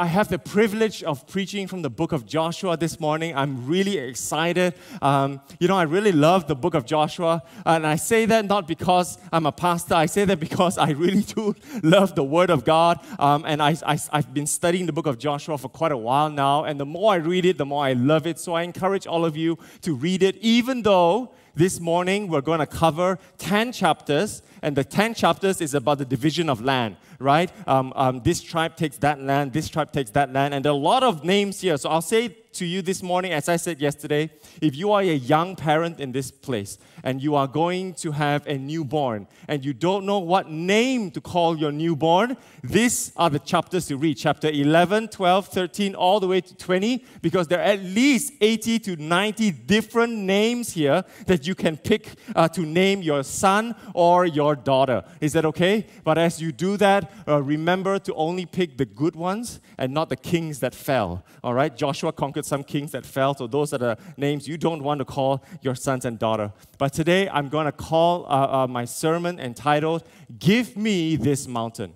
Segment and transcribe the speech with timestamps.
[0.00, 3.36] I have the privilege of preaching from the book of Joshua this morning.
[3.36, 4.72] I'm really excited.
[5.02, 7.42] Um, you know, I really love the book of Joshua.
[7.66, 11.20] And I say that not because I'm a pastor, I say that because I really
[11.34, 12.98] do love the Word of God.
[13.18, 16.30] Um, and I, I, I've been studying the book of Joshua for quite a while
[16.30, 16.64] now.
[16.64, 18.38] And the more I read it, the more I love it.
[18.38, 22.60] So I encourage all of you to read it, even though this morning we're going
[22.60, 27.52] to cover 10 chapters, and the 10 chapters is about the division of land right?
[27.68, 30.74] Um, um, this tribe takes that land, this tribe takes that land, and there are
[30.74, 31.76] a lot of names here.
[31.76, 35.04] So I'll say to you this morning, as I said yesterday, if you are a
[35.04, 39.72] young parent in this place and you are going to have a newborn and you
[39.72, 44.48] don't know what name to call your newborn, these are the chapters to read chapter
[44.48, 48.96] 11, 12, 13, all the way to 20, because there are at least 80 to
[48.96, 54.54] 90 different names here that you can pick uh, to name your son or your
[54.54, 55.04] daughter.
[55.20, 55.86] Is that okay?
[56.04, 60.08] But as you do that, uh, remember to only pick the good ones and not
[60.08, 61.24] the kings that fell.
[61.42, 61.74] All right?
[61.74, 63.34] Joshua conquered some kings that fell.
[63.34, 66.52] So those are the names you don't want to call your sons and daughter.
[66.78, 70.04] But today I'm going to call uh, uh, my sermon entitled,
[70.38, 71.94] Give Me This Mountain.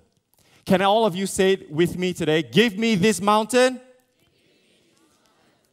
[0.64, 2.42] Can all of you say it with me today?
[2.42, 3.80] Give me this mountain.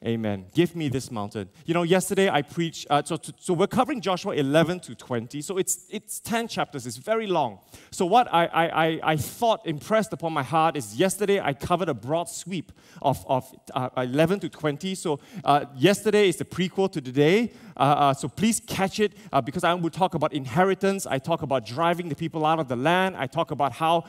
[0.04, 0.48] Amen.
[0.56, 1.48] Give me this mountain.
[1.64, 5.44] You know, yesterday I preached, uh, so, so we're covering Joshua 11 to 20.
[5.44, 7.60] So it's, it's 10 chapters, it's very long.
[7.92, 11.94] So, what I, I, I thought impressed upon my heart is yesterday I covered a
[11.94, 14.96] broad sweep of, of uh, 11 to 20.
[14.96, 17.54] So, uh, yesterday is the prequel to today.
[17.82, 21.08] Uh, uh, so, please catch it uh, because I will talk about inheritance.
[21.08, 23.16] I talk about driving the people out of the land.
[23.18, 24.06] I talk about how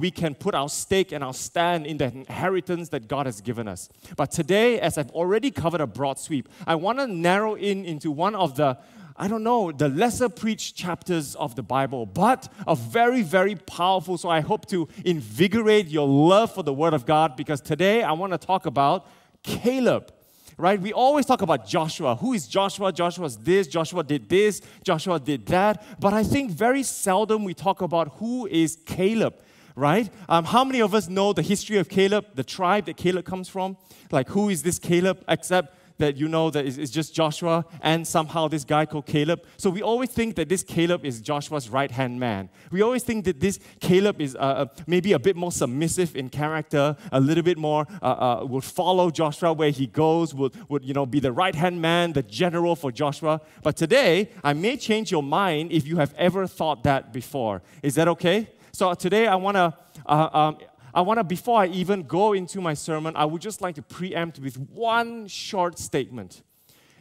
[0.00, 3.68] we can put our stake and our stand in the inheritance that God has given
[3.68, 3.88] us.
[4.16, 6.48] But today, as I've already already covered a broad sweep.
[6.66, 8.78] I want to narrow in into one of the
[9.16, 14.18] I don't know, the lesser preached chapters of the Bible, but a very, very powerful.
[14.18, 18.10] So I hope to invigorate your love for the Word of God because today I
[18.10, 19.06] want to talk about
[19.44, 20.12] Caleb.
[20.56, 20.80] Right?
[20.80, 22.14] We always talk about Joshua.
[22.16, 22.92] Who is Joshua?
[22.92, 25.84] Joshua's this, Joshua did this, Joshua did that.
[26.00, 29.34] But I think very seldom we talk about who is Caleb
[29.76, 30.08] right?
[30.28, 33.48] Um, how many of us know the history of Caleb, the tribe that Caleb comes
[33.48, 33.76] from?
[34.10, 35.24] Like, who is this Caleb?
[35.28, 39.44] Except that you know that it's just Joshua and somehow this guy called Caleb.
[39.56, 42.48] So we always think that this Caleb is Joshua's right hand man.
[42.70, 46.30] We always think that this Caleb is uh, uh, maybe a bit more submissive in
[46.30, 50.84] character, a little bit more uh, uh, would follow Joshua where he goes, would, would
[50.84, 53.40] you know be the right hand man, the general for Joshua.
[53.62, 57.62] But today I may change your mind if you have ever thought that before.
[57.82, 58.48] Is that okay?
[58.72, 59.72] So today I want to,
[60.06, 60.58] uh, um,
[60.94, 63.82] I want to, before I even go into my sermon, I would just like to
[63.82, 66.42] preempt with one short statement.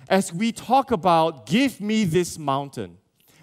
[0.09, 2.97] As we talk about, give me this mountain,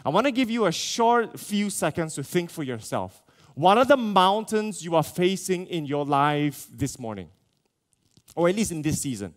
[0.05, 3.23] I want to give you a short few seconds to think for yourself.
[3.55, 7.29] What are the mountains you are facing in your life this morning?
[8.35, 9.35] Or at least in this season?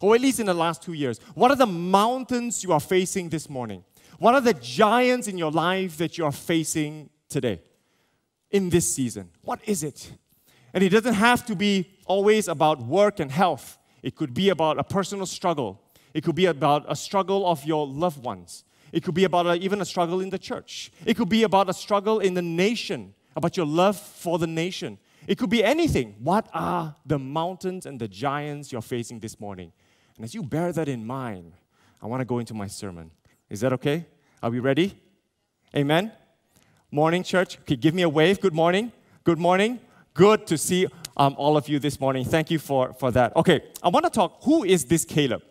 [0.00, 1.18] Or at least in the last two years?
[1.34, 3.84] What are the mountains you are facing this morning?
[4.18, 7.60] What are the giants in your life that you are facing today?
[8.50, 9.30] in this season?
[9.42, 10.12] What is it?
[10.72, 13.78] And it doesn't have to be always about work and health.
[14.02, 15.80] It could be about a personal struggle.
[16.14, 18.64] It could be about a struggle of your loved ones.
[18.92, 20.90] It could be about a, even a struggle in the church.
[21.04, 24.98] It could be about a struggle in the nation, about your love for the nation.
[25.26, 26.16] It could be anything.
[26.18, 29.72] What are the mountains and the giants you're facing this morning?
[30.16, 31.52] And as you bear that in mind,
[32.02, 33.10] I want to go into my sermon.
[33.48, 34.06] Is that okay?
[34.42, 34.98] Are we ready?
[35.76, 36.12] Amen?
[36.90, 37.58] Morning, church.
[37.60, 38.40] Okay, give me a wave.
[38.40, 38.90] Good morning.
[39.22, 39.78] Good morning.
[40.14, 42.24] Good to see um, all of you this morning.
[42.24, 43.34] Thank you for, for that.
[43.36, 45.42] Okay, I want to talk who is this Caleb?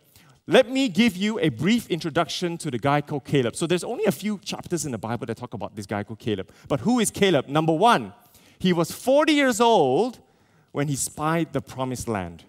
[0.48, 3.56] Let me give you a brief introduction to the guy called Caleb.
[3.56, 6.20] So, there's only a few chapters in the Bible that talk about this guy called
[6.20, 6.52] Caleb.
[6.68, 7.48] But who is Caleb?
[7.48, 8.14] Number one,
[8.58, 10.20] he was 40 years old
[10.72, 12.44] when he spied the promised land.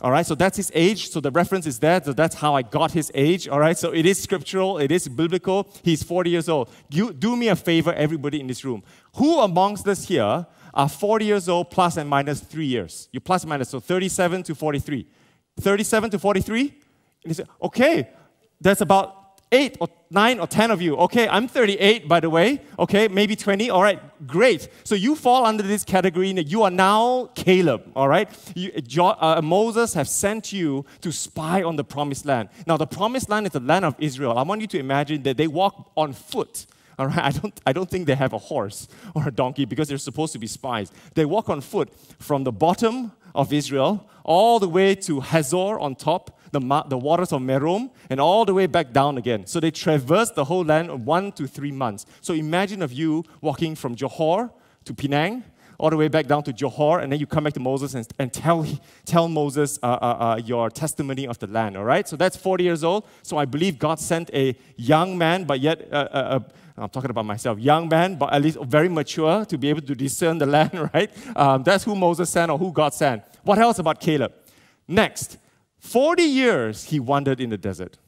[0.00, 1.10] All right, so that's his age.
[1.10, 2.02] So the reference is there.
[2.02, 3.46] So that's how I got his age.
[3.48, 5.68] All right, so it is scriptural, it is biblical.
[5.82, 6.70] He's 40 years old.
[6.90, 8.82] You, do me a favor, everybody in this room.
[9.16, 13.08] Who amongst us here are 40 years old plus and minus three years?
[13.12, 15.06] You plus and minus, so 37 to 43.
[15.60, 16.74] 37 to 43?
[17.24, 18.08] And said, okay,
[18.60, 19.22] that's about
[19.52, 20.96] eight or nine or 10 of you.
[20.96, 22.60] Okay, I'm 38, by the way.
[22.78, 23.70] Okay, maybe 20.
[23.70, 24.68] All right, great.
[24.82, 26.30] So you fall under this category.
[26.30, 27.92] You are now Caleb.
[27.94, 28.72] All right, you,
[29.04, 32.48] uh, Moses has sent you to spy on the promised land.
[32.66, 34.36] Now, the promised land is the land of Israel.
[34.38, 36.66] I want you to imagine that they walk on foot.
[37.02, 39.88] All right, I don't, I don't think they have a horse or a donkey because
[39.88, 40.92] they're supposed to be spies.
[41.14, 45.96] They walk on foot from the bottom of Israel all the way to Hazor on
[45.96, 49.46] top the, the waters of Merom and all the way back down again.
[49.46, 52.06] So they traverse the whole land one to three months.
[52.20, 54.50] So imagine of you walking from Johor
[54.84, 55.42] to Penang
[55.82, 58.06] all the way back down to Johor, and then you come back to Moses and,
[58.16, 58.64] and tell,
[59.04, 62.06] tell Moses uh, uh, uh, your testimony of the land, all right?
[62.06, 63.04] So that's 40 years old.
[63.22, 66.40] So I believe God sent a young man, but yet, uh, uh, uh,
[66.76, 69.94] I'm talking about myself, young man, but at least very mature to be able to
[69.94, 71.10] discern the land, right?
[71.36, 73.22] Um, that's who Moses sent or who God sent.
[73.42, 74.32] What else about Caleb?
[74.88, 75.38] Next,
[75.78, 77.98] 40 years he wandered in the desert.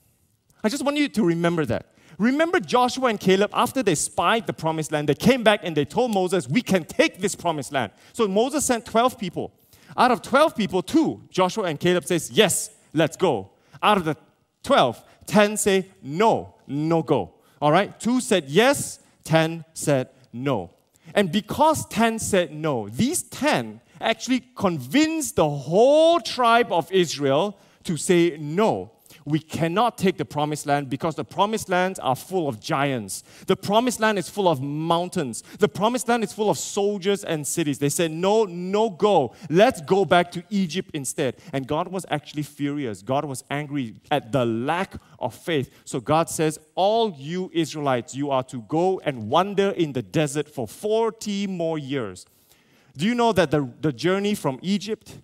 [0.63, 1.87] I just want you to remember that.
[2.19, 5.85] Remember Joshua and Caleb, after they spied the promised land, they came back and they
[5.85, 7.93] told Moses, We can take this promised land.
[8.13, 9.53] So Moses sent 12 people.
[9.97, 13.51] Out of 12 people, two, Joshua and Caleb says, Yes, let's go.
[13.83, 14.17] Out of the
[14.63, 17.34] 12, 10 say, No, no go.
[17.61, 17.99] All right?
[17.99, 20.71] Two said yes, 10 said no.
[21.15, 27.97] And because 10 said no, these 10 actually convinced the whole tribe of Israel to
[27.97, 28.91] say no
[29.25, 33.23] we cannot take the promised land because the promised lands are full of giants.
[33.47, 35.43] The promised land is full of mountains.
[35.59, 37.79] The promised land is full of soldiers and cities.
[37.79, 39.35] They said, No, no go.
[39.49, 41.37] Let's go back to Egypt instead.
[41.53, 43.01] And God was actually furious.
[43.01, 45.71] God was angry at the lack of faith.
[45.85, 50.49] So God says, All you Israelites, you are to go and wander in the desert
[50.49, 52.27] for 40 more years.
[52.97, 55.19] Do you know that the, the journey from Egypt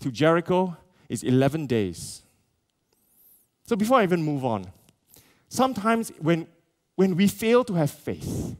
[0.00, 0.76] to Jericho
[1.08, 2.22] is 11 days?
[3.72, 4.66] So before I even move on,
[5.48, 6.46] sometimes when,
[6.94, 8.54] when we fail to have faith,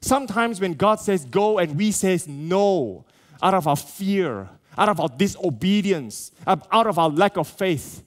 [0.00, 3.04] sometimes when God says go and we says no,
[3.40, 8.02] out of our fear, out of our disobedience, out of our lack of faith,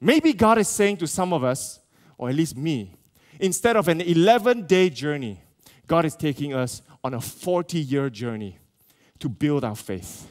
[0.00, 1.80] maybe God is saying to some of us,
[2.16, 2.94] or at least me,
[3.38, 5.42] instead of an 11 day journey,
[5.86, 8.58] God is taking us on a 40 year journey
[9.18, 10.30] to build our faith,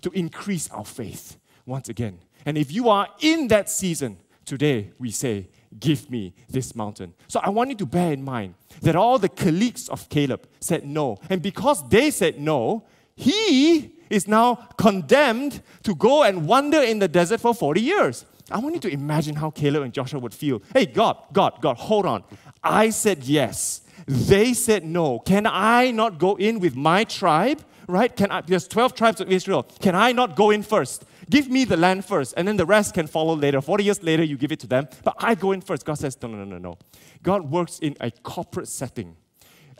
[0.00, 1.36] to increase our faith
[1.66, 2.18] once again.
[2.44, 5.48] And if you are in that season, Today, we say,
[5.78, 7.14] Give me this mountain.
[7.28, 10.84] So I want you to bear in mind that all the colleagues of Caleb said
[10.84, 11.18] no.
[11.28, 17.06] And because they said no, he is now condemned to go and wander in the
[17.06, 18.26] desert for 40 years.
[18.50, 20.60] I want you to imagine how Caleb and Joshua would feel.
[20.72, 22.24] Hey, God, God, God, hold on.
[22.64, 23.82] I said yes.
[24.06, 25.20] They said no.
[25.20, 27.62] Can I not go in with my tribe?
[27.86, 28.14] Right?
[28.14, 29.62] Can I, there's 12 tribes of Israel.
[29.80, 31.04] Can I not go in first?
[31.30, 33.60] Give me the land first, and then the rest can follow later.
[33.60, 34.88] 40 years later, you give it to them.
[35.04, 35.84] But I go in first.
[35.84, 36.78] God says, no, no, no, no, no.
[37.22, 39.16] God works in a corporate setting.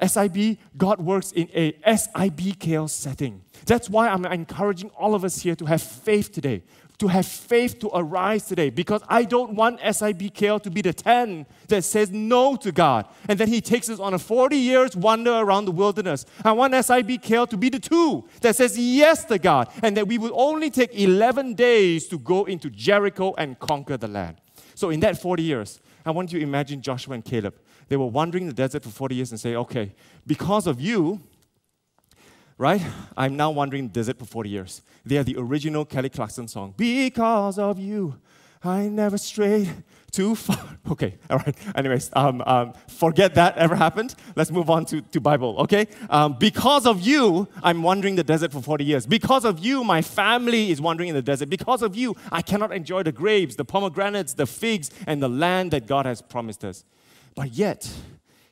[0.01, 3.43] SIB, God works in a SIBKL setting.
[3.67, 6.63] That's why I'm encouraging all of us here to have faith today
[7.01, 11.47] to have faith to arise today because I don't want SIBKL to be the 10
[11.69, 13.07] that says no to God.
[13.27, 16.27] And then He takes us on a 40 years wander around the wilderness.
[16.45, 20.19] I want SIBKL to be the 2 that says yes to God and that we
[20.19, 24.37] will only take 11 days to go into Jericho and conquer the land.
[24.75, 27.55] So, in that 40 years, I want you to imagine Joshua and Caleb.
[27.89, 29.95] They were wandering the desert for 40 years and say, okay,
[30.27, 31.21] because of you,
[32.61, 32.83] right?
[33.17, 34.83] I'm now wandering the desert for 40 years.
[35.07, 36.75] They are the original Kelly Clarkson song.
[36.77, 38.17] Because of you,
[38.63, 39.73] I never strayed
[40.13, 40.59] too far.
[40.91, 41.57] Okay, all right.
[41.77, 44.15] Anyways, um, um, forget that ever happened.
[44.35, 45.87] Let's move on to, to Bible, okay?
[46.09, 49.07] Um, because of you, I'm wandering the desert for 40 years.
[49.07, 51.49] Because of you, my family is wandering in the desert.
[51.49, 55.71] Because of you, I cannot enjoy the grapes, the pomegranates, the figs, and the land
[55.71, 56.85] that God has promised us.
[57.37, 57.89] But yet,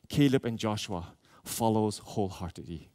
[0.08, 1.12] Caleb and Joshua
[1.42, 2.88] follows wholeheartedly.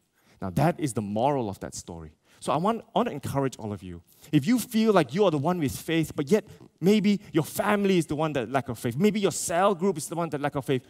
[0.44, 2.12] Now, that is the moral of that story.
[2.40, 4.02] So I want, I want to encourage all of you.
[4.30, 6.44] If you feel like you are the one with faith, but yet
[6.82, 10.06] maybe your family is the one that lack of faith, maybe your cell group is
[10.06, 10.82] the one that lack of faith,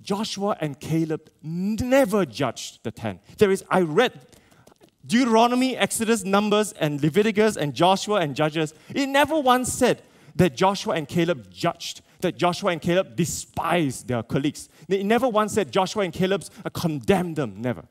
[0.00, 3.18] Joshua and Caleb never judged the ten.
[3.38, 4.12] There is, I read
[5.04, 8.72] Deuteronomy, Exodus, Numbers, and Leviticus, and Joshua and Judges.
[8.94, 10.00] It never once said
[10.36, 14.68] that Joshua and Caleb judged, that Joshua and Caleb despised their colleagues.
[14.88, 17.60] It never once said Joshua and Caleb uh, condemned them.
[17.60, 17.86] Never.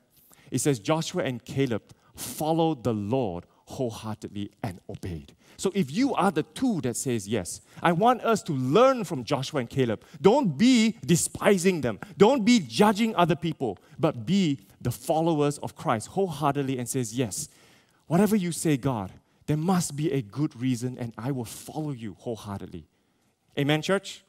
[0.54, 1.82] It says Joshua and Caleb
[2.14, 5.34] followed the Lord wholeheartedly and obeyed.
[5.56, 9.24] So if you are the two that says yes, I want us to learn from
[9.24, 10.04] Joshua and Caleb.
[10.22, 11.98] Don't be despising them.
[12.16, 17.48] Don't be judging other people, but be the followers of Christ wholeheartedly and says yes.
[18.06, 19.10] Whatever you say, God,
[19.46, 22.86] there must be a good reason and I will follow you wholeheartedly.
[23.58, 24.22] Amen, church?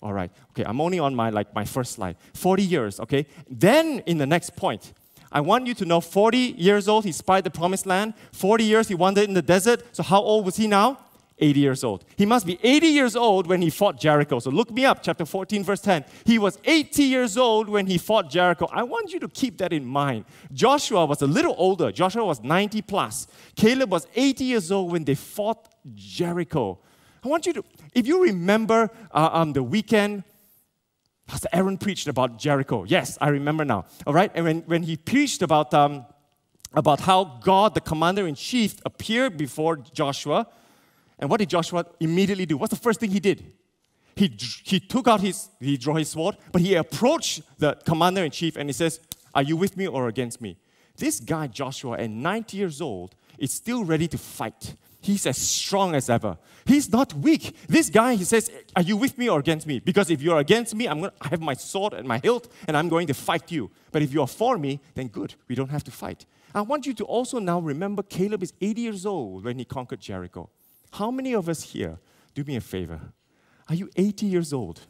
[0.00, 0.30] All right.
[0.50, 2.16] Okay, I'm only on my like my first slide.
[2.34, 3.26] 40 years, okay?
[3.50, 4.92] Then in the next point,
[5.32, 8.14] I want you to know 40 years old, he spied the promised land.
[8.32, 9.82] 40 years he wandered in the desert.
[9.92, 10.98] So how old was he now?
[11.38, 12.04] 80 years old.
[12.16, 14.38] He must be 80 years old when he fought Jericho.
[14.38, 16.04] So look me up, chapter 14, verse 10.
[16.24, 18.68] He was 80 years old when he fought Jericho.
[18.72, 20.24] I want you to keep that in mind.
[20.52, 21.90] Joshua was a little older.
[21.90, 23.26] Joshua was 90 plus.
[23.56, 26.78] Caleb was 80 years old when they fought Jericho.
[27.24, 30.24] I want you to, if you remember uh, um, the weekend
[31.26, 32.84] Pastor Aaron preached about Jericho.
[32.84, 33.86] Yes, I remember now.
[34.06, 36.04] All right, and when, when he preached about um,
[36.74, 40.46] about how God, the commander in chief, appeared before Joshua.
[41.18, 42.56] And what did Joshua immediately do?
[42.56, 43.52] What's the first thing he did?
[44.16, 48.30] He, he took out his, he drew his sword, but he approached the commander in
[48.30, 49.00] chief and he says,
[49.34, 50.58] Are you with me or against me?
[50.96, 54.74] This guy, Joshua, at 90 years old, is still ready to fight.
[55.02, 56.38] He's as strong as ever.
[56.64, 57.56] He's not weak.
[57.68, 59.80] This guy, he says, Are you with me or against me?
[59.80, 62.76] Because if you're against me, I'm going to have my sword and my hilt and
[62.76, 63.68] I'm going to fight you.
[63.90, 65.34] But if you're for me, then good.
[65.48, 66.24] We don't have to fight.
[66.54, 70.00] I want you to also now remember Caleb is 80 years old when he conquered
[70.00, 70.50] Jericho.
[70.92, 71.98] How many of us here,
[72.34, 73.00] do me a favor,
[73.68, 74.82] are you 80 years old?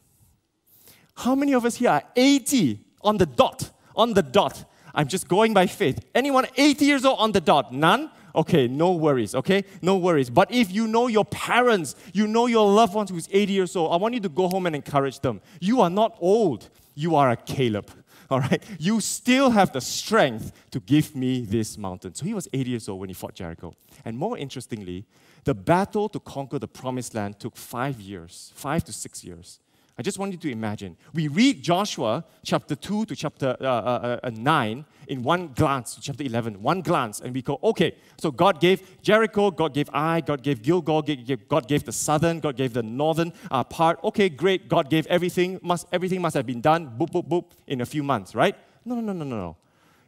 [1.16, 3.70] How many of us here are 80 on the dot?
[3.96, 4.64] On the dot.
[4.94, 6.04] I'm just going by faith.
[6.14, 7.72] Anyone 80 years old on the dot?
[7.72, 8.10] None?
[8.34, 9.64] Okay, no worries, okay?
[9.80, 10.30] No worries.
[10.30, 13.92] But if you know your parents, you know your loved ones who's 80 years old,
[13.92, 15.40] I want you to go home and encourage them.
[15.60, 17.90] You are not old, you are a Caleb.
[18.30, 22.14] All right, you still have the strength to give me this mountain.
[22.14, 23.74] So he was 80 years old when he fought Jericho.
[24.04, 25.04] And more interestingly,
[25.44, 29.58] the battle to conquer the promised land took five years, five to six years.
[29.98, 30.96] I just want you to imagine.
[31.12, 36.24] We read Joshua chapter 2 to chapter uh, uh, uh, 9 in one glance, chapter
[36.24, 40.42] 11, one glance, and we go, okay, so God gave Jericho, God gave Ai, God
[40.42, 41.02] gave Gilgal,
[41.48, 44.02] God gave the southern, God gave the northern uh, part.
[44.02, 47.82] Okay, great, God gave everything, must, everything must have been done, boop, boop, boop, in
[47.82, 48.56] a few months, right?
[48.86, 49.56] No, no, no, no, no.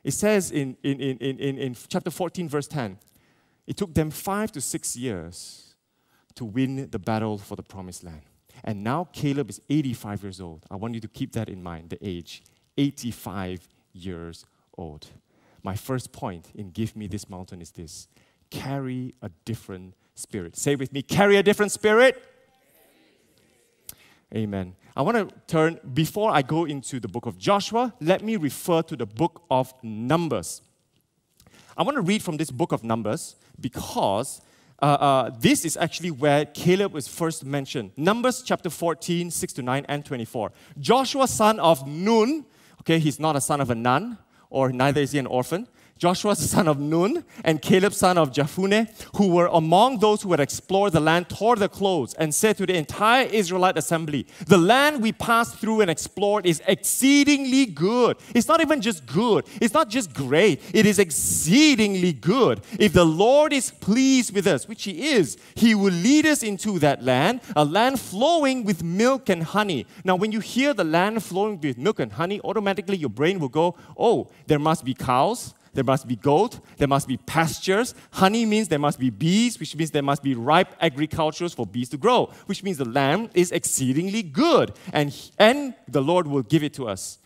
[0.02, 2.98] It says in, in, in, in, in chapter 14, verse 10,
[3.66, 5.74] it took them five to six years
[6.36, 8.22] to win the battle for the promised land.
[8.62, 10.64] And now Caleb is 85 years old.
[10.70, 12.42] I want you to keep that in mind, the age
[12.76, 14.44] 85 years
[14.76, 15.06] old.
[15.62, 18.08] My first point in Give Me This Mountain is this
[18.50, 20.56] carry a different spirit.
[20.56, 22.22] Say with me, carry a different spirit.
[24.34, 24.74] Amen.
[24.96, 28.82] I want to turn, before I go into the book of Joshua, let me refer
[28.82, 30.60] to the book of Numbers.
[31.76, 34.40] I want to read from this book of Numbers because
[34.84, 37.92] uh, uh, this is actually where Caleb was first mentioned.
[37.96, 40.52] Numbers chapter 14, 6 to 9 and 24.
[40.78, 42.44] Joshua, son of Nun,
[42.80, 44.18] okay, he's not a son of a nun,
[44.50, 45.66] or neither is he an orphan.
[46.04, 50.38] Joshua, son of Nun, and Caleb, son of Jephunneh, who were among those who had
[50.38, 55.00] explored the land, tore their clothes and said to the entire Israelite assembly, The land
[55.00, 58.18] we passed through and explored is exceedingly good.
[58.34, 62.60] It's not even just good, it's not just great, it is exceedingly good.
[62.78, 66.78] If the Lord is pleased with us, which He is, He will lead us into
[66.80, 69.86] that land, a land flowing with milk and honey.
[70.04, 73.48] Now, when you hear the land flowing with milk and honey, automatically your brain will
[73.48, 77.94] go, Oh, there must be cows there must be gold, there must be pastures.
[78.12, 81.88] Honey means there must be bees, which means there must be ripe agricultures for bees
[81.90, 86.62] to grow, which means the land is exceedingly good, and, and the Lord will give
[86.62, 87.18] it to us.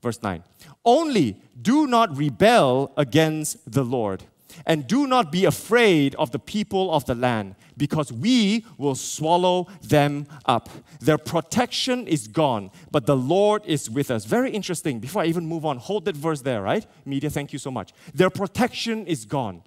[0.00, 0.42] Verse 9.
[0.84, 4.24] Only do not rebel against the Lord
[4.66, 9.66] and do not be afraid of the people of the land, because we will swallow
[9.82, 10.68] them up.
[11.00, 14.24] Their protection is gone, but the Lord is with us.
[14.24, 14.98] Very interesting.
[14.98, 16.86] Before I even move on, hold that verse there, right?
[17.04, 17.92] Media, thank you so much.
[18.14, 19.62] Their protection is gone.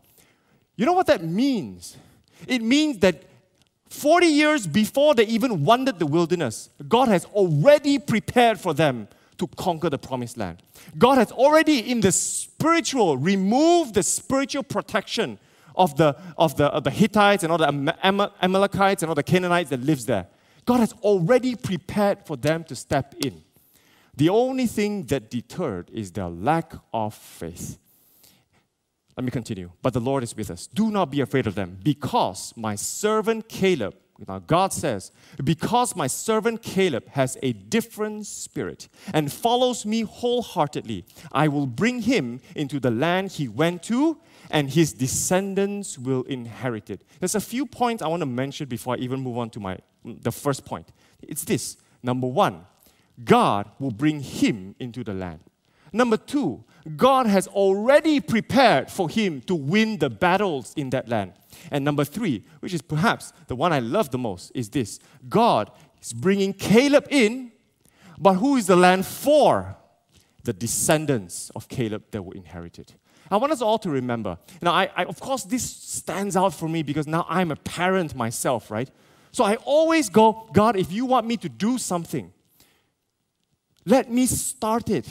[0.75, 1.98] You know what that means?
[2.48, 3.24] It means that
[3.89, 9.07] 40 years before they even wandered the wilderness, God has already prepared for them
[9.41, 10.62] to conquer the promised land.
[11.00, 15.39] God has already, in the spiritual, removed the spiritual protection
[15.75, 17.95] of the, of the, of the Hittites and all the
[18.43, 20.27] Amalekites and all the Canaanites that lives there.
[20.63, 23.41] God has already prepared for them to step in.
[24.15, 27.79] The only thing that deterred is their lack of faith.
[29.17, 29.71] Let me continue.
[29.81, 30.67] But the Lord is with us.
[30.67, 33.95] Do not be afraid of them, because my servant Caleb
[34.28, 35.12] now, God says,
[35.44, 42.01] Because my servant Caleb has a different spirit and follows me wholeheartedly, I will bring
[42.01, 44.18] him into the land he went to,
[44.50, 47.04] and his descendants will inherit it.
[47.20, 49.78] There's a few points I want to mention before I even move on to my,
[50.04, 50.92] the first point.
[51.22, 52.66] It's this number one,
[53.24, 55.42] God will bring him into the land.
[55.93, 56.63] Number two,
[56.95, 61.33] God has already prepared for him to win the battles in that land.
[61.69, 65.71] And number three, which is perhaps the one I love the most, is this God
[66.01, 67.51] is bringing Caleb in,
[68.17, 69.77] but who is the land for?
[70.43, 72.95] The descendants of Caleb that will inherit it.
[73.29, 74.39] I want us all to remember.
[74.62, 78.15] Now, I, I, of course, this stands out for me because now I'm a parent
[78.15, 78.89] myself, right?
[79.31, 82.33] So I always go, God, if you want me to do something,
[83.86, 85.07] let me start it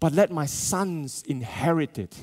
[0.00, 2.16] but let my sons inherit it.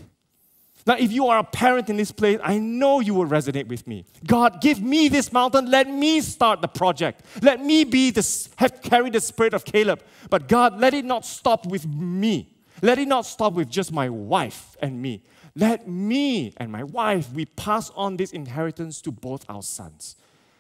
[0.86, 3.88] Now, if you are a parent in this place, I know you will resonate with
[3.88, 4.06] me.
[4.27, 5.72] God, give me this mountain.
[5.72, 7.22] Let me start the project.
[7.42, 10.03] Let me be the, have carry the spirit of Caleb.
[10.30, 12.53] But God, let it not stop with me.
[12.82, 15.24] Let it not stop with just my wife and me.
[15.56, 20.18] Let me and my wife, we pass on this inheritance to both our sons.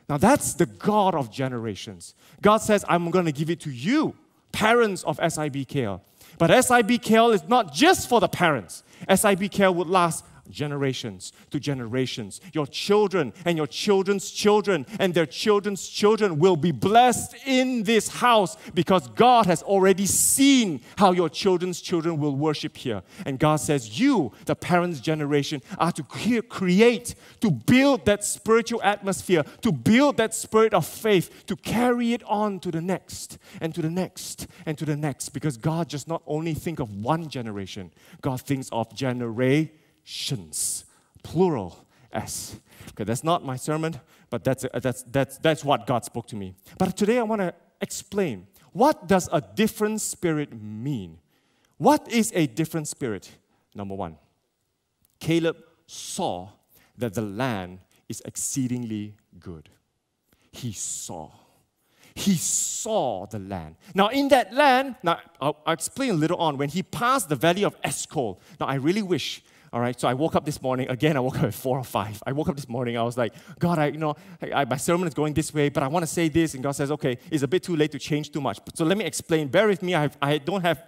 [0.07, 2.13] Now that's the God of generations.
[2.41, 4.15] God says, I'm going to give it to you,
[4.51, 5.99] parents of SIBKL.
[6.37, 8.83] But SIBKL is not just for the parents.
[9.07, 12.41] SIBKL would last generations to generations.
[12.53, 18.07] Your children and your children's children and their children's children will be blessed in this
[18.07, 23.03] house because God has already seen how your children's children will worship here.
[23.25, 29.43] And God says, You, the parents' generation, are to create, to build that spiritual atmosphere,
[29.61, 33.81] to build that spirit of faith, to carry it on to the next and to
[33.81, 37.91] the next and to the next because God does not only think of one generation,
[38.21, 40.85] God thinks of generations generations,
[41.23, 42.55] plural S.
[42.89, 46.35] Okay, that's not my sermon, but that's, uh, that's, that's, that's what God spoke to
[46.35, 46.55] me.
[46.77, 51.19] But today I want to explain what does a different spirit mean?
[51.77, 53.31] What is a different spirit?
[53.75, 54.17] Number one,
[55.19, 55.57] Caleb
[55.87, 56.49] saw
[56.97, 57.79] that the land
[58.09, 59.69] is exceedingly good.
[60.51, 61.31] He saw.
[62.15, 63.75] He saw the land.
[63.95, 66.57] Now, in that land, now I'll, I'll explain a little on.
[66.57, 69.41] When he passed the valley of Eshcol, now I really wish
[69.73, 70.87] all right, so I woke up this morning.
[70.87, 72.21] Again, I woke up at four or five.
[72.27, 72.95] I woke up this morning.
[72.95, 75.81] I was like, God, I, you know, I, my sermon is going this way, but
[75.81, 76.53] I want to say this.
[76.53, 78.59] And God says, okay, it's a bit too late to change too much.
[78.75, 79.47] So let me explain.
[79.47, 79.95] Bear with me.
[79.95, 80.87] I, have, I don't have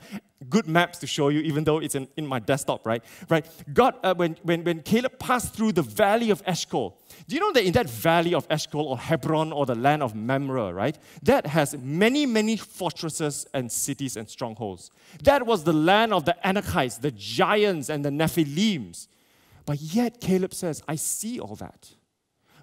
[0.49, 3.03] good maps to show you, even though it's in, in my desktop, right?
[3.27, 3.47] Right.
[3.73, 6.95] God, uh, when, when, when Caleb passed through the valley of Eshcol,
[7.27, 10.15] do you know that in that valley of Eshcol or Hebron or the land of
[10.15, 10.97] Mamre, right?
[11.23, 14.91] That has many, many fortresses and cities and strongholds.
[15.23, 19.07] That was the land of the Anakites, the giants and the Nephilims.
[19.65, 21.89] But yet Caleb says, I see all that.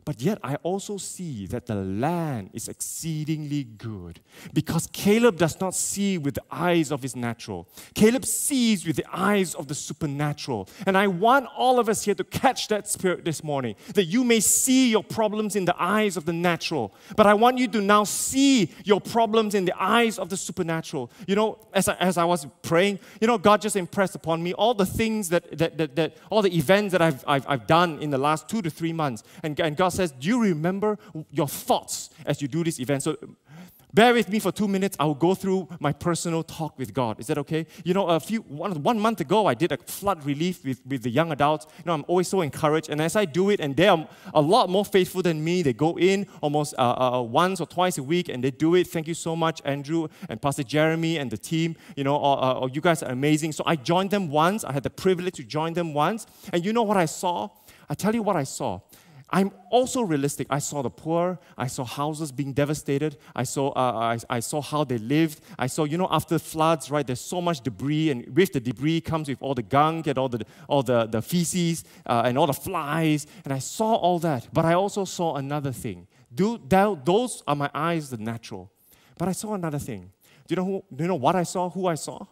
[0.04, 4.21] But yet, I also see that the land is exceedingly good
[4.52, 7.68] because Caleb does not see with the eyes of his natural.
[7.94, 10.68] Caleb sees with the eyes of the supernatural.
[10.87, 14.25] And I want all of us here to catch that spirit this morning that you
[14.25, 16.92] may see your problems in the eyes of the natural.
[17.16, 21.12] But I want you to now see your problems in the eyes of the supernatural.
[21.28, 24.52] You know, as I, as I was praying, you know, God just impressed upon me
[24.54, 28.00] all the things that, that, that, that all the events that I've, I've, I've done
[28.00, 29.23] in the last two to three months.
[29.45, 30.99] And, and God says, Do you remember
[31.31, 33.02] your thoughts as you do this event?
[33.02, 33.17] So
[33.95, 34.97] bear with me for two minutes.
[34.99, 37.21] I'll go through my personal talk with God.
[37.21, 37.67] Is that okay?
[37.85, 41.02] You know, a few one, one month ago, I did a flood relief with, with
[41.02, 41.67] the young adults.
[41.78, 42.89] You know, I'm always so encouraged.
[42.89, 45.73] And as I do it, and they are a lot more faithful than me, they
[45.73, 48.87] go in almost uh, uh, once or twice a week and they do it.
[48.87, 51.76] Thank you so much, Andrew and Pastor Jeremy and the team.
[51.97, 53.52] You know, uh, uh you guys are amazing.
[53.52, 54.65] So I joined them once.
[54.65, 56.26] I had the privilege to join them once.
[56.52, 57.50] And you know what I saw?
[57.89, 58.81] I tell you what I saw.
[59.32, 60.47] I'm also realistic.
[60.50, 61.38] I saw the poor.
[61.56, 63.16] I saw houses being devastated.
[63.34, 65.40] I saw, uh, I, I, saw how they lived.
[65.58, 69.00] I saw, you know, after floods, right, there's so much debris, and with the debris
[69.00, 72.47] comes with all the gunk and all the, all the, the feces uh, and all
[72.47, 73.26] the flies.
[73.45, 74.49] And I saw all that.
[74.52, 76.08] But I also saw another thing.
[76.34, 78.71] Do, that, those are my eyes, the natural.
[79.16, 80.12] But I saw another thing.
[80.47, 81.71] Do you know, who, do you know what I saw?
[81.71, 82.26] Who I saw?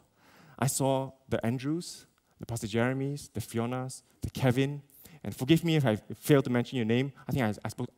[0.59, 2.05] I saw the Andrews,
[2.39, 4.83] the Pastor Jeremys, the Fionas, the Kevin,
[5.23, 7.13] and forgive me if I failed to mention your name.
[7.29, 7.89] I think I, I spoke,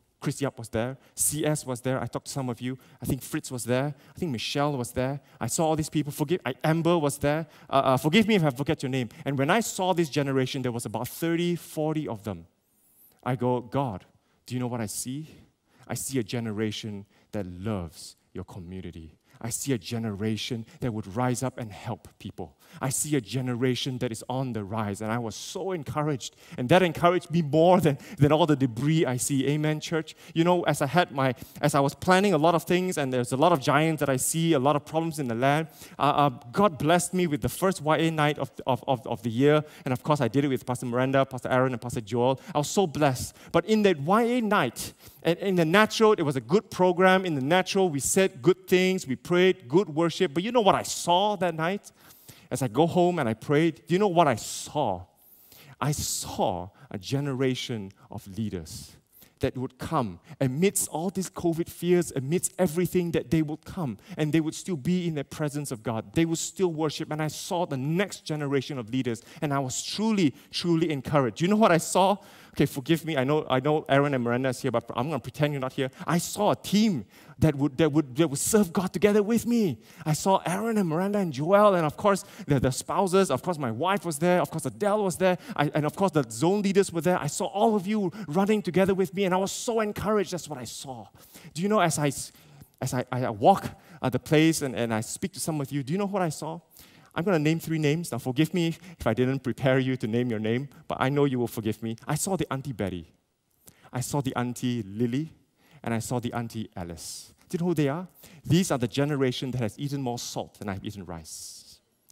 [0.56, 0.96] was there.
[1.14, 2.00] CS was there.
[2.00, 2.78] I talked to some of you.
[3.02, 3.94] I think Fritz was there.
[4.14, 5.20] I think Michelle was there.
[5.40, 6.12] I saw all these people.
[6.12, 7.46] Forgive, I, Amber was there.
[7.68, 9.08] Uh, uh, forgive me if I forget your name.
[9.24, 12.46] And when I saw this generation, there was about 30, 40 of them.
[13.24, 14.04] I go, God,
[14.46, 15.28] do you know what I see?
[15.88, 19.18] I see a generation that loves your community.
[19.42, 22.56] I see a generation that would rise up and help people.
[22.80, 26.36] I see a generation that is on the rise, and I was so encouraged.
[26.56, 29.46] And that encouraged me more than, than all the debris I see.
[29.48, 30.14] Amen, church.
[30.32, 33.12] You know, as I had my, as I was planning a lot of things, and
[33.12, 35.68] there's a lot of giants that I see, a lot of problems in the land,
[35.98, 39.30] uh, uh, God blessed me with the first YA night of, of, of, of the
[39.30, 39.64] year.
[39.84, 42.40] And of course, I did it with Pastor Miranda, Pastor Aaron, and Pastor Joel.
[42.54, 43.34] I was so blessed.
[43.50, 47.24] But in that YA night, and in the natural, it was a good program.
[47.24, 50.34] In the natural, we said good things, we prayed, good worship.
[50.34, 51.92] But you know what I saw that night?
[52.50, 55.04] As I go home and I prayed, do you know what I saw?
[55.80, 58.92] I saw a generation of leaders
[59.42, 64.32] that would come amidst all these COVID fears, amidst everything that they would come and
[64.32, 66.14] they would still be in the presence of God.
[66.14, 67.12] They would still worship.
[67.12, 71.40] And I saw the next generation of leaders and I was truly, truly encouraged.
[71.40, 72.16] You know what I saw?
[72.54, 73.16] Okay, forgive me.
[73.16, 75.60] I know, I know Aaron and Miranda is here, but I'm going to pretend you're
[75.60, 75.90] not here.
[76.06, 77.04] I saw a team
[77.42, 79.80] that would, that would, that would serve God together with me.
[80.06, 83.30] I saw Aaron and Miranda and Joel, and of course, the, the spouses.
[83.32, 84.40] Of course, my wife was there.
[84.40, 85.36] Of course, Adele was there.
[85.56, 87.18] I, and of course, the zone leaders were there.
[87.18, 90.32] I saw all of you running together with me, and I was so encouraged.
[90.32, 91.08] That's what I saw.
[91.52, 92.12] Do you know, as I,
[92.80, 95.82] as I, I walk at the place and, and I speak to some of you,
[95.82, 96.60] do you know what I saw?
[97.12, 98.12] I'm going to name three names.
[98.12, 101.24] Now, forgive me if I didn't prepare you to name your name, but I know
[101.24, 101.96] you will forgive me.
[102.06, 103.12] I saw the Auntie Betty,
[103.92, 105.32] I saw the Auntie Lily,
[105.82, 107.32] and I saw the Auntie Alice.
[107.48, 108.08] Do you know who they are?
[108.44, 111.62] These are the generation that has eaten more salt than I've eaten rice.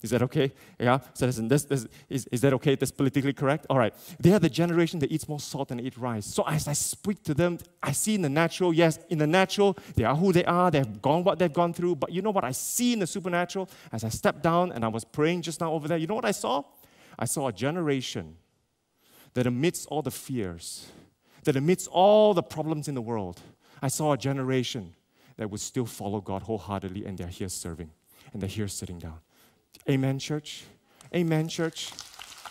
[0.03, 0.53] Is that okay?
[0.79, 0.99] Yeah?
[1.13, 2.75] So listen, this, this, is, is that okay?
[2.75, 3.67] That's politically correct?
[3.69, 3.95] All right.
[4.19, 6.25] They are the generation that eats more salt than eat rice.
[6.25, 9.77] So as I speak to them, I see in the natural, yes, in the natural,
[9.97, 10.71] they are who they are.
[10.71, 11.97] They've gone what they've gone through.
[11.97, 13.69] But you know what I see in the supernatural?
[13.93, 16.25] As I stepped down and I was praying just now over there, you know what
[16.25, 16.65] I saw?
[17.19, 18.37] I saw a generation
[19.35, 20.87] that amidst all the fears,
[21.45, 23.41] that amidst all the problems in the world,
[23.83, 24.95] I saw a generation
[25.37, 27.91] that would still follow God wholeheartedly and they're here serving
[28.33, 29.21] and they're here sitting down.
[29.89, 30.65] Amen, church?
[31.15, 31.91] Amen, church?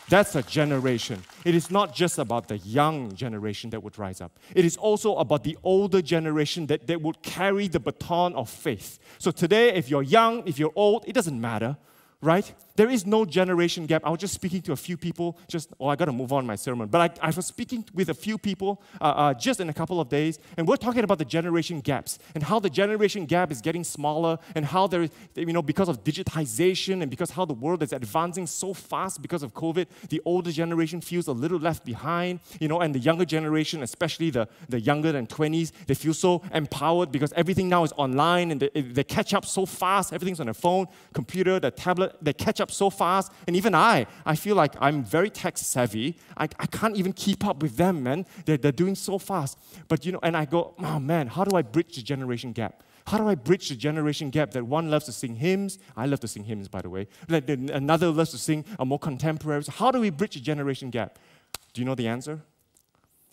[0.09, 1.23] That's a generation.
[1.45, 4.39] It is not just about the young generation that would rise up.
[4.55, 8.97] It is also about the older generation that, that would carry the baton of faith.
[9.19, 11.77] So today, if you're young, if you're old, it doesn't matter
[12.21, 12.53] right?
[12.75, 14.03] There is no generation gap.
[14.05, 16.45] I was just speaking to a few people, just, oh, I got to move on
[16.45, 16.87] my sermon.
[16.87, 20.01] But I, I was speaking with a few people uh, uh, just in a couple
[20.01, 23.61] of days, and we're talking about the generation gaps and how the generation gap is
[23.61, 27.53] getting smaller and how there is, you know, because of digitization and because how the
[27.53, 31.85] world is advancing so fast because of COVID, the older generation feels a little left
[31.85, 36.13] behind, you know, and the younger generation, especially the, the younger than 20s, they feel
[36.13, 40.13] so empowered because everything now is online and they, they catch up so fast.
[40.13, 43.31] Everything's on their phone, computer, the tablet, they catch up so fast.
[43.47, 46.17] And even I, I feel like I'm very tech savvy.
[46.37, 48.25] I, I can't even keep up with them, man.
[48.45, 49.57] They're, they're doing so fast.
[49.87, 52.83] But you know, and I go, oh man, how do I bridge the generation gap?
[53.07, 55.79] How do I bridge the generation gap that one loves to sing hymns?
[55.97, 57.07] I love to sing hymns, by the way.
[57.27, 59.63] Another loves to sing a more contemporary.
[59.67, 61.17] How do we bridge the generation gap?
[61.73, 62.41] Do you know the answer?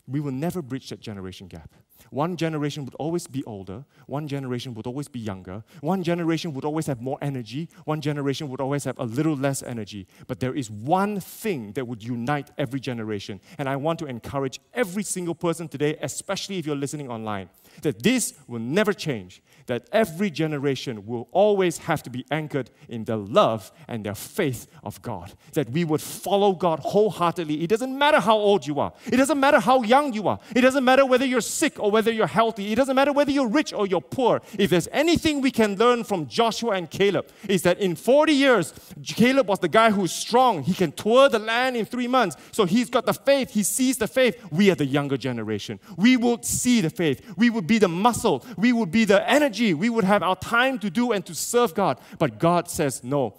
[0.08, 1.74] We will never bridge that generation gap.
[2.10, 6.64] One generation would always be older, one generation would always be younger, one generation would
[6.64, 10.06] always have more energy, one generation would always have a little less energy.
[10.26, 13.40] But there is one thing that would unite every generation.
[13.58, 17.48] And I want to encourage every single person today, especially if you're listening online,
[17.82, 23.04] that this will never change that every generation will always have to be anchored in
[23.04, 25.32] the love and their faith of God.
[25.52, 27.62] That we would follow God wholeheartedly.
[27.62, 30.60] It doesn't matter how old you are, it doesn't matter how young you are, it
[30.60, 33.72] doesn't matter whether you're sick or whether you're healthy, it doesn't matter whether you're rich
[33.72, 34.40] or you're poor.
[34.58, 38.72] If there's anything we can learn from Joshua and Caleb, is that in 40 years,
[39.04, 40.62] Caleb was the guy who's strong.
[40.62, 42.36] He can tour the land in three months.
[42.52, 44.36] So he's got the faith, he sees the faith.
[44.50, 45.80] We are the younger generation.
[45.96, 47.22] We will see the faith.
[47.36, 48.44] We will be the muscle.
[48.56, 51.34] We will be the energy energy, we would have our time to do and to
[51.34, 51.98] serve God.
[52.18, 53.34] But God says, no.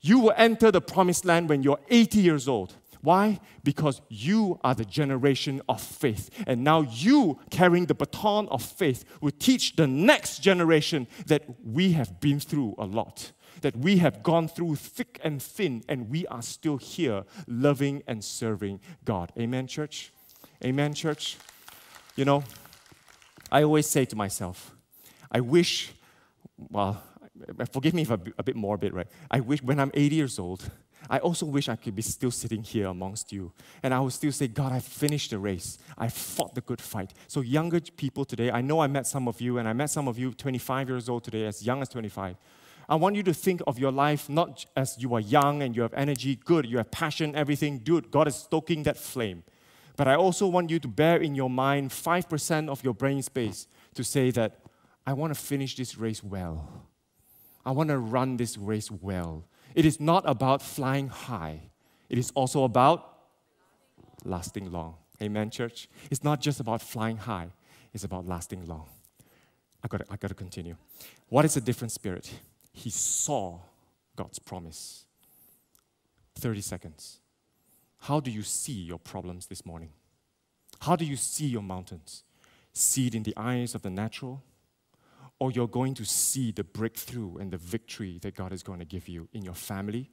[0.00, 2.74] You will enter the promised land when you're 80 years old.
[3.00, 3.40] Why?
[3.62, 6.30] Because you are the generation of faith.
[6.46, 11.92] And now you, carrying the baton of faith, will teach the next generation that we
[11.92, 16.26] have been through a lot, that we have gone through thick and thin, and we
[16.28, 19.32] are still here loving and serving God.
[19.38, 20.10] Amen, church?
[20.64, 21.36] Amen, church?
[22.16, 22.42] You know,
[23.52, 24.73] I always say to myself,
[25.30, 25.92] I wish,
[26.70, 27.02] well,
[27.72, 29.08] forgive me if I'm a bit morbid, right?
[29.30, 30.70] I wish when I'm 80 years old,
[31.10, 33.52] I also wish I could be still sitting here amongst you.
[33.82, 35.78] And I would still say, God, I finished the race.
[35.98, 37.12] I fought the good fight.
[37.26, 40.08] So, younger people today, I know I met some of you, and I met some
[40.08, 42.36] of you 25 years old today, as young as 25.
[42.88, 45.82] I want you to think of your life not as you are young and you
[45.82, 49.42] have energy, good, you have passion, everything, Dude, God is stoking that flame.
[49.96, 53.68] But I also want you to bear in your mind 5% of your brain space
[53.94, 54.58] to say that
[55.06, 56.86] I want to finish this race well.
[57.64, 59.44] I want to run this race well.
[59.74, 61.70] It is not about flying high,
[62.08, 63.12] it is also about
[64.24, 64.96] lasting long.
[65.22, 65.88] Amen, church?
[66.10, 67.50] It's not just about flying high,
[67.92, 68.88] it's about lasting long.
[69.82, 70.76] I got I got to continue.
[71.28, 72.32] What is a different spirit?
[72.72, 73.60] He saw
[74.16, 75.04] God's promise.
[76.36, 77.20] 30 seconds.
[78.00, 79.90] How do you see your problems this morning?
[80.80, 82.24] How do you see your mountains?
[82.72, 84.42] See it in the eyes of the natural
[85.38, 88.84] or you're going to see the breakthrough and the victory that God is going to
[88.84, 90.10] give you in your family.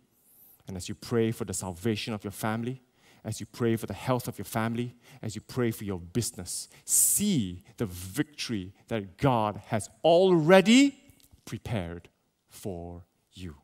[0.67, 2.81] And as you pray for the salvation of your family,
[3.23, 6.67] as you pray for the health of your family, as you pray for your business,
[6.85, 10.99] see the victory that God has already
[11.45, 12.09] prepared
[12.49, 13.55] for you.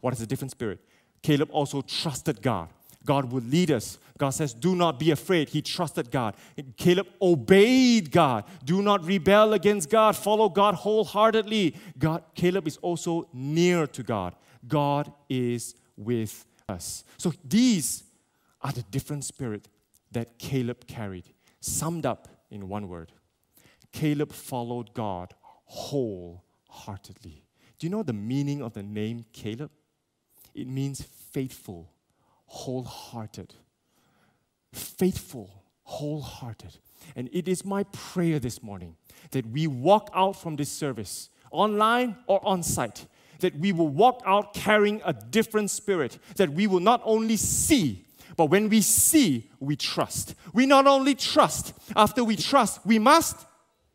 [0.00, 0.80] What is a different spirit?
[1.22, 2.68] Caleb also trusted God.
[3.06, 3.98] God would lead us.
[4.18, 5.48] God says, Do not be afraid.
[5.48, 6.36] He trusted God.
[6.76, 8.44] Caleb obeyed God.
[8.64, 10.14] Do not rebel against God.
[10.16, 11.76] Follow God wholeheartedly.
[11.98, 14.34] God, Caleb is also near to God.
[14.68, 17.04] God is with us.
[17.16, 18.04] So these
[18.60, 19.68] are the different spirit
[20.12, 23.12] that Caleb carried, summed up in one word.
[23.92, 25.32] Caleb followed God
[25.64, 27.44] wholeheartedly.
[27.78, 29.70] Do you know the meaning of the name Caleb?
[30.56, 31.92] it means faithful,
[32.46, 33.54] wholehearted.
[34.72, 36.78] Faithful, wholehearted.
[37.14, 38.96] And it is my prayer this morning
[39.30, 43.06] that we walk out from this service, online or on site,
[43.40, 48.04] that we will walk out carrying a different spirit, that we will not only see,
[48.36, 50.34] but when we see, we trust.
[50.52, 53.46] We not only trust, after we trust, we must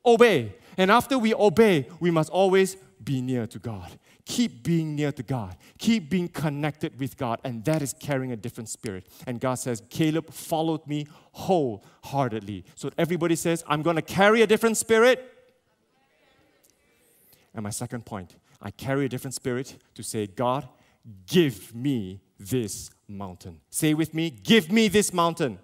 [0.05, 0.55] obey.
[0.77, 3.99] And after we obey, we must always be near to God.
[4.25, 5.57] Keep being near to God.
[5.77, 7.39] Keep being connected with God.
[7.43, 9.07] And that is carrying a different spirit.
[9.25, 12.65] And God says, Caleb followed me wholeheartedly.
[12.75, 15.33] So everybody says, I'm going to carry a different spirit.
[17.53, 20.67] And my second point, I carry a different spirit to say, God,
[21.27, 23.59] give me this mountain.
[23.69, 25.59] Say with me, give me this mountain.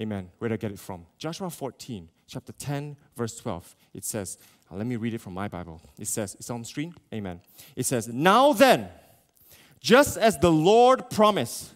[0.00, 0.30] Amen.
[0.38, 1.06] Where did I get it from?
[1.18, 3.76] Joshua 14, chapter 10, verse 12.
[3.94, 4.38] It says,
[4.74, 5.80] let me read it from my Bible.
[5.98, 6.94] It says, it's on screen.
[7.12, 7.40] Amen.
[7.76, 8.88] It says, Now then,
[9.80, 11.74] just as the Lord promised,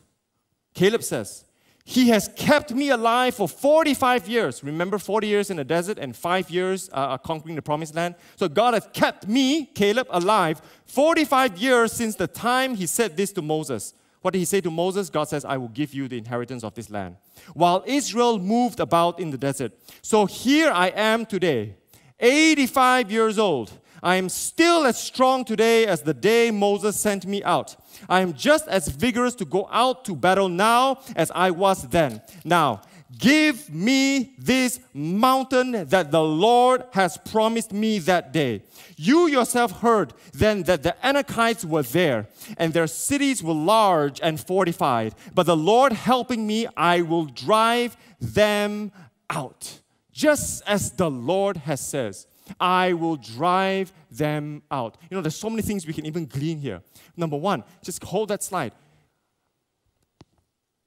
[0.72, 1.44] Caleb says,
[1.84, 4.62] He has kept me alive for 45 years.
[4.62, 8.14] Remember, 40 years in the desert and five years uh, uh, conquering the promised land?
[8.36, 13.32] So God has kept me, Caleb, alive 45 years since the time He said this
[13.32, 13.92] to Moses.
[14.22, 15.10] What did He say to Moses?
[15.10, 17.16] God says, I will give you the inheritance of this land.
[17.54, 19.72] While Israel moved about in the desert.
[20.02, 21.76] So here I am today
[22.20, 23.72] 85 years old.
[24.02, 27.76] I am still as strong today as the day Moses sent me out.
[28.08, 32.22] I am just as vigorous to go out to battle now as I was then.
[32.44, 32.82] Now,
[33.18, 38.62] give me this mountain that the Lord has promised me that day.
[38.96, 44.38] You yourself heard then that the Anakites were there, and their cities were large and
[44.38, 45.14] fortified.
[45.34, 48.92] But the Lord helping me, I will drive them
[49.30, 49.80] out
[50.16, 52.26] just as the Lord has says.
[52.58, 54.96] I will drive them out.
[55.10, 56.80] You know, there's so many things we can even glean here.
[57.16, 58.72] Number one, just hold that slide.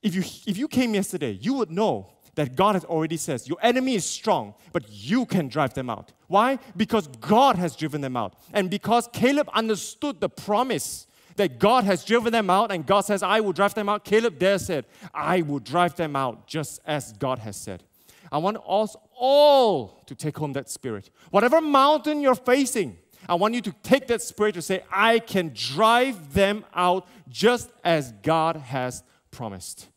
[0.01, 3.57] If you, if you came yesterday, you would know that God has already says your
[3.61, 6.11] enemy is strong, but you can drive them out.
[6.27, 6.57] Why?
[6.75, 8.33] Because God has driven them out.
[8.53, 13.21] And because Caleb understood the promise that God has driven them out and God says,
[13.21, 17.13] I will drive them out, Caleb there said, I will drive them out just as
[17.13, 17.83] God has said.
[18.31, 21.09] I want us all to take home that spirit.
[21.29, 25.51] Whatever mountain you're facing, I want you to take that spirit to say, I can
[25.53, 29.87] drive them out just as God has promised.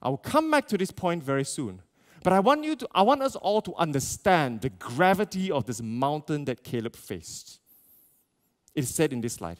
[0.00, 1.82] I will come back to this point very soon.
[2.22, 5.80] But I want you to I want us all to understand the gravity of this
[5.80, 7.60] mountain that Caleb faced.
[8.74, 9.58] It is said in this slide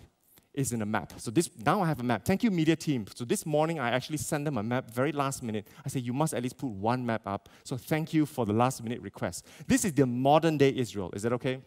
[0.55, 1.13] is in a map.
[1.19, 2.25] So this now I have a map.
[2.25, 3.07] Thank you, media team.
[3.15, 5.69] So this morning I actually sent them a map very last minute.
[5.85, 7.49] I said you must at least put one map up.
[7.65, 9.47] So thank you for the last minute request.
[9.67, 11.11] This is the modern day Israel.
[11.15, 11.61] Is that okay?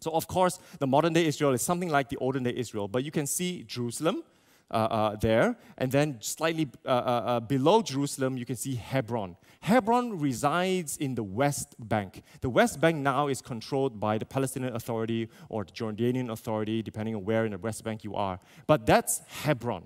[0.00, 3.04] So of course, the modern day Israel is something like the olden day Israel, but
[3.04, 4.22] you can see Jerusalem,
[4.70, 5.56] uh, uh, there.
[5.76, 9.36] And then slightly uh, uh, uh, below Jerusalem, you can see Hebron.
[9.60, 12.22] Hebron resides in the West Bank.
[12.40, 17.14] The West Bank now is controlled by the Palestinian Authority or the Jordanian Authority, depending
[17.14, 18.38] on where in the West Bank you are.
[18.66, 19.84] But that's Hebron.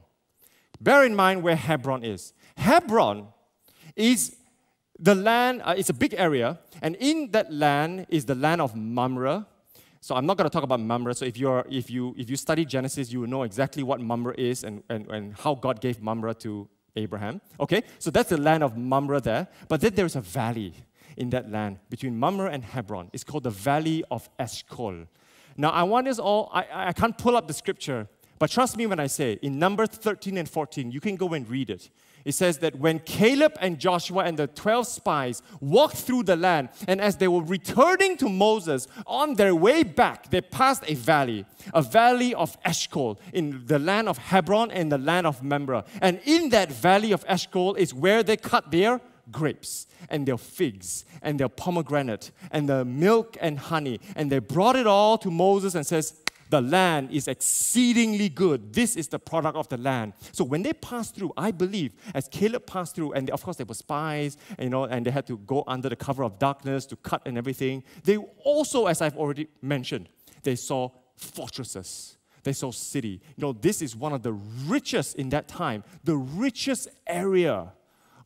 [0.80, 2.32] Bear in mind where Hebron is.
[2.56, 3.28] Hebron
[3.96, 4.36] is
[4.98, 8.76] the land, uh, it's a big area, and in that land is the land of
[8.76, 9.46] Mamre,
[10.00, 11.14] so I'm not going to talk about Mamre.
[11.14, 14.34] So if, you're, if, you, if you study Genesis, you will know exactly what Mamre
[14.36, 17.40] is and, and, and how God gave Mamre to Abraham.
[17.58, 19.48] Okay, so that's the land of Mamre there.
[19.68, 20.74] But then there's a valley
[21.16, 23.10] in that land between Mamre and Hebron.
[23.12, 25.06] It's called the Valley of Eshcol.
[25.56, 28.86] Now, I want us all, I, I can't pull up the scripture, but trust me
[28.86, 31.90] when I say, in Numbers 13 and 14, you can go and read it
[32.24, 36.70] it says that when Caleb and Joshua and the 12 spies walked through the land,
[36.86, 41.44] and as they were returning to Moses, on their way back, they passed a valley,
[41.74, 45.84] a valley of Eshcol in the land of Hebron and the land of Mamre.
[46.00, 51.04] And in that valley of Eshcol is where they cut their grapes and their figs
[51.22, 54.00] and their pomegranate and the milk and honey.
[54.16, 56.21] And they brought it all to Moses and says,
[56.52, 58.74] the land is exceedingly good.
[58.74, 60.12] This is the product of the land.
[60.32, 63.64] So when they passed through, I believe, as Caleb passed through, and of course they
[63.64, 66.84] were spies, and, you know, and they had to go under the cover of darkness
[66.86, 67.82] to cut and everything.
[68.04, 70.10] They also, as I've already mentioned,
[70.42, 72.18] they saw fortresses.
[72.42, 73.22] They saw city.
[73.36, 74.34] You know, this is one of the
[74.66, 77.72] richest in that time, the richest area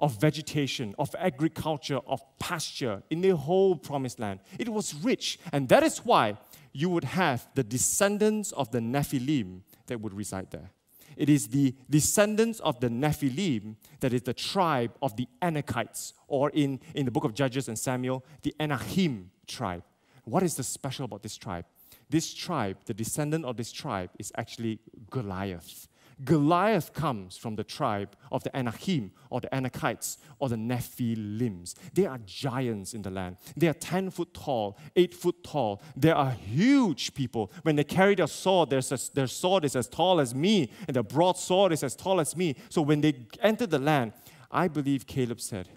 [0.01, 4.41] of vegetation, of agriculture, of pasture in the whole promised land.
[4.59, 6.39] It was rich, and that is why
[6.77, 10.71] you would have the descendants of the Nephilim that would reside there.
[11.17, 16.51] It is the descendants of the Nephilim that is the tribe of the Anakites, or
[16.51, 19.83] in, in the book of Judges and Samuel, the Anakim tribe.
[20.25, 21.65] What is the special about this tribe?
[22.09, 24.79] this tribe, the descendant of this tribe, is actually
[25.11, 25.89] Goliath.
[26.25, 31.75] Goliath comes from the tribe of the Anakim or the Anakites or the Nephilims.
[31.93, 33.37] They are giants in the land.
[33.55, 35.83] They are 10 foot tall, 8 foot tall.
[35.95, 37.53] They are huge people.
[37.63, 38.81] When they carry their sword, their,
[39.13, 42.57] their sword is as tall as me, and their broadsword is as tall as me.
[42.71, 44.15] So when they enter the land,
[44.51, 45.69] I believe Caleb said,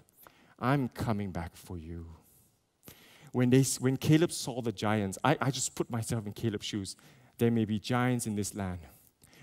[0.58, 2.06] I'm coming back for you.
[3.32, 6.96] When, they, when Caleb saw the giants, I, I just put myself in Caleb's shoes.
[7.36, 8.80] There may be giants in this land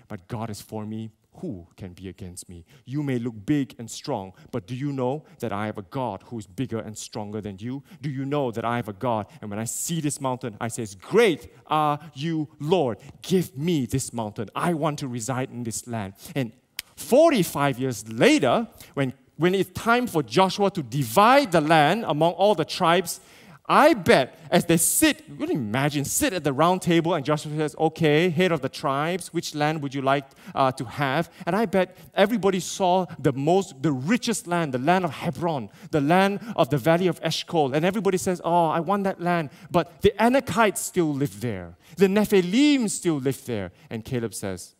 [0.08, 1.10] but God is for me.
[1.40, 2.64] Who can be against me?
[2.84, 6.24] You may look big and strong, but do you know that I have a God
[6.26, 7.84] who is bigger and stronger than you?
[8.02, 9.26] Do you know that I have a God?
[9.40, 12.98] And when I see this mountain, I say, Great are you, Lord.
[13.22, 14.48] Give me this mountain.
[14.54, 16.14] I want to reside in this land.
[16.34, 16.50] And
[16.96, 22.56] 45 years later, when, when it's time for Joshua to divide the land among all
[22.56, 23.20] the tribes,
[23.68, 27.54] I bet as they sit, you can imagine, sit at the round table and Joshua
[27.54, 31.30] says, okay, head of the tribes, which land would you like uh, to have?
[31.44, 36.00] And I bet everybody saw the most, the richest land, the land of Hebron, the
[36.00, 37.74] land of the valley of Eshcol.
[37.74, 39.50] And everybody says, oh, I want that land.
[39.70, 41.76] But the Anakites still live there.
[41.96, 43.72] The Nephilim still live there.
[43.90, 44.74] And Caleb says,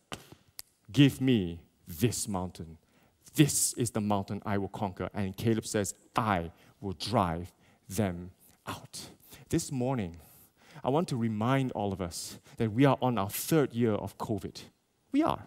[0.90, 2.79] give me this mountain.
[3.35, 5.11] This is the mountain I will conquer.
[5.12, 7.53] And Caleb says, I will drive
[7.88, 8.31] them
[8.68, 9.09] out.
[9.48, 10.16] This morning,
[10.85, 14.16] I want to remind all of us that we are on our third year of
[14.18, 14.61] COVID.
[15.12, 15.42] We are.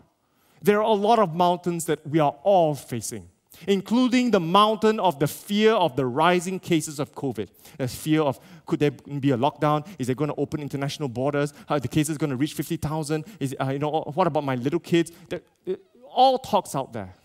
[0.62, 3.30] There are a lot of mountains that we are all facing,
[3.68, 7.50] including the mountain of the fear of the rising cases of COVID.
[7.78, 9.88] The fear of could there be a lockdown?
[9.98, 11.54] Is it going to open international borders?
[11.70, 13.26] Are the cases going to reach 50,000?
[13.40, 15.12] Is uh, you know what about my little kids?
[15.30, 15.42] There,
[16.14, 17.16] all talks out there.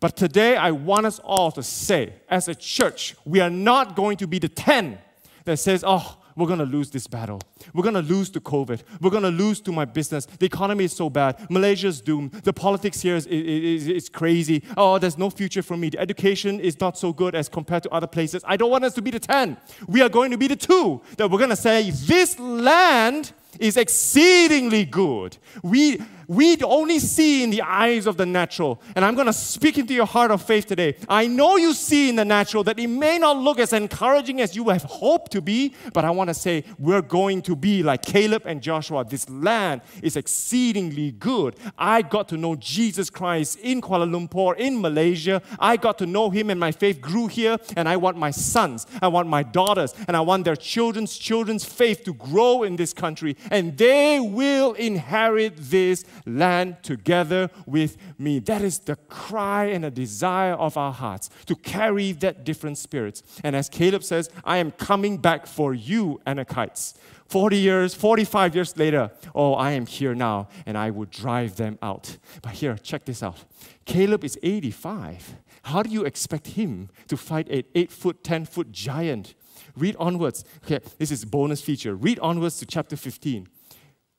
[0.00, 4.16] But today I want us all to say, as a church, we are not going
[4.18, 4.98] to be the 10
[5.44, 7.40] that says, oh, we're going to lose this battle.
[7.74, 8.82] We're going to lose to COVID.
[9.00, 10.26] We're going to lose to my business.
[10.26, 11.50] The economy is so bad.
[11.50, 12.32] Malaysia's doomed.
[12.32, 14.62] The politics here is, is, is, crazy.
[14.76, 15.90] Oh, there's no future for me.
[15.90, 18.42] The education is not so good as compared to other places.
[18.46, 19.56] I don't want us to be the 10.
[19.86, 23.76] We are going to be the 2 that we're going to say, this land is
[23.76, 25.36] exceedingly good.
[25.62, 25.98] We
[26.32, 28.80] we only see in the eyes of the natural.
[28.96, 30.96] And I'm going to speak into your heart of faith today.
[31.06, 34.56] I know you see in the natural that it may not look as encouraging as
[34.56, 38.02] you have hoped to be, but I want to say we're going to be like
[38.02, 39.04] Caleb and Joshua.
[39.04, 41.56] This land is exceedingly good.
[41.76, 45.42] I got to know Jesus Christ in Kuala Lumpur, in Malaysia.
[45.58, 47.58] I got to know him and my faith grew here.
[47.76, 51.64] And I want my sons, I want my daughters, and I want their children's children's
[51.64, 53.36] faith to grow in this country.
[53.50, 58.38] And they will inherit this land together with me.
[58.38, 63.22] That is the cry and the desire of our hearts to carry that different spirits.
[63.42, 66.94] And as Caleb says, I am coming back for you, Anakites.
[67.32, 71.78] 40 years, 45 years later, oh, I am here now and I will drive them
[71.80, 72.18] out.
[72.42, 73.44] But here, check this out.
[73.86, 75.36] Caleb is 85.
[75.62, 79.34] How do you expect him to fight an 8 foot, 10 foot giant?
[79.76, 80.44] Read onwards.
[80.64, 81.94] Okay, this is bonus feature.
[81.94, 83.48] Read onwards to chapter 15.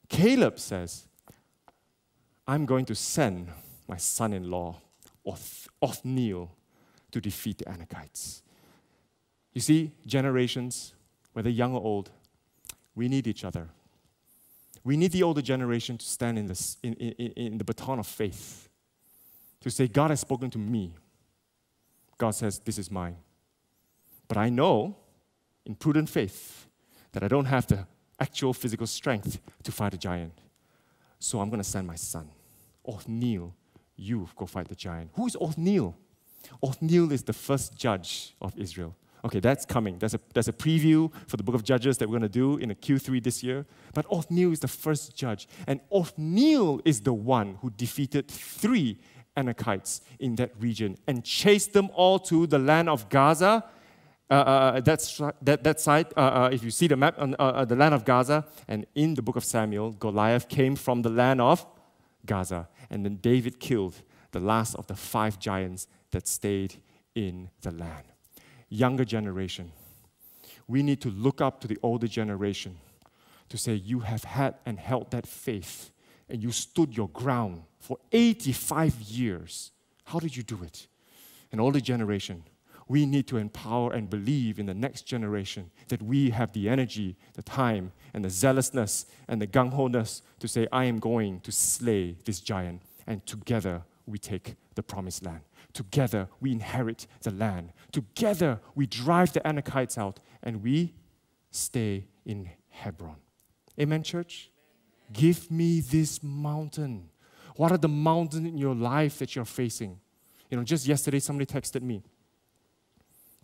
[0.10, 1.08] Caleb says,
[2.48, 3.50] I'm going to send
[3.88, 4.82] my son in law,
[5.82, 6.52] Othniel,
[7.12, 8.42] to defeat the Anakites.
[9.54, 10.94] You see, generations,
[11.34, 12.12] whether young or old,
[12.96, 13.70] we need each other.
[14.84, 18.08] We need the older generation to stand in, this, in, in, in the baton of
[18.08, 18.68] faith,
[19.62, 20.94] to say, God has spoken to me.
[22.18, 23.16] God says, This is mine.
[24.28, 24.98] But I know,
[25.66, 26.68] in prudent faith,
[27.12, 27.86] that I don't have the
[28.20, 30.34] actual physical strength to fight a giant.
[31.20, 32.30] So I'm going to send my son.
[32.88, 33.54] Othniel,
[33.96, 35.12] you go fight the giant.
[35.14, 35.96] Who is Othniel?
[36.62, 38.96] Othniel is the first judge of Israel.
[39.26, 39.98] Okay, that's coming.
[40.00, 42.58] There's a, there's a preview for the book of Judges that we're going to do
[42.58, 43.66] in the Q3 this year.
[43.94, 45.48] But Othniel is the first judge.
[45.66, 49.00] And Othniel is the one who defeated three
[49.38, 53.64] Anakites in that region and chased them all to the land of Gaza
[54.30, 57.44] uh, uh, that's, that, that side, uh, uh, if you see the map, on uh,
[57.44, 61.10] uh, the land of Gaza, and in the book of Samuel, Goliath came from the
[61.10, 61.66] land of
[62.26, 62.68] Gaza.
[62.90, 66.76] And then David killed the last of the five giants that stayed
[67.16, 68.06] in the land.
[68.70, 69.72] Younger generation,
[70.68, 72.78] we need to look up to the older generation
[73.50, 75.92] to say, You have had and held that faith,
[76.30, 79.72] and you stood your ground for 85 years.
[80.06, 80.88] How did you do it?
[81.52, 82.44] An older generation,
[82.88, 87.16] we need to empower and believe in the next generation that we have the energy,
[87.34, 91.40] the time, and the zealousness and the gung ho ness to say, I am going
[91.42, 92.82] to slay this giant.
[93.08, 95.42] And together we take the promised land.
[95.74, 97.74] Together we inherit the land.
[97.92, 100.94] Together we drive the Anakites out and we
[101.52, 103.16] stay in Hebron.
[103.80, 104.52] Amen, church?
[105.12, 107.10] Give me this mountain.
[107.56, 110.00] What are the mountains in your life that you're facing?
[110.50, 112.04] You know, just yesterday somebody texted me.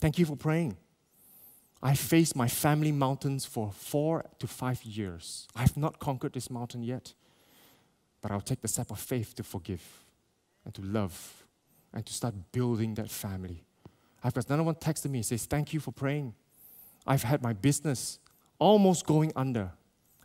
[0.00, 0.76] Thank you for praying.
[1.82, 5.46] I faced my family mountains for four to five years.
[5.54, 7.14] I have not conquered this mountain yet,
[8.20, 9.82] but I'll take the step of faith to forgive
[10.64, 11.46] and to love
[11.92, 13.64] and to start building that family.
[14.22, 16.34] I've got another one texted me and says, Thank you for praying.
[17.06, 18.18] I've had my business
[18.58, 19.72] almost going under,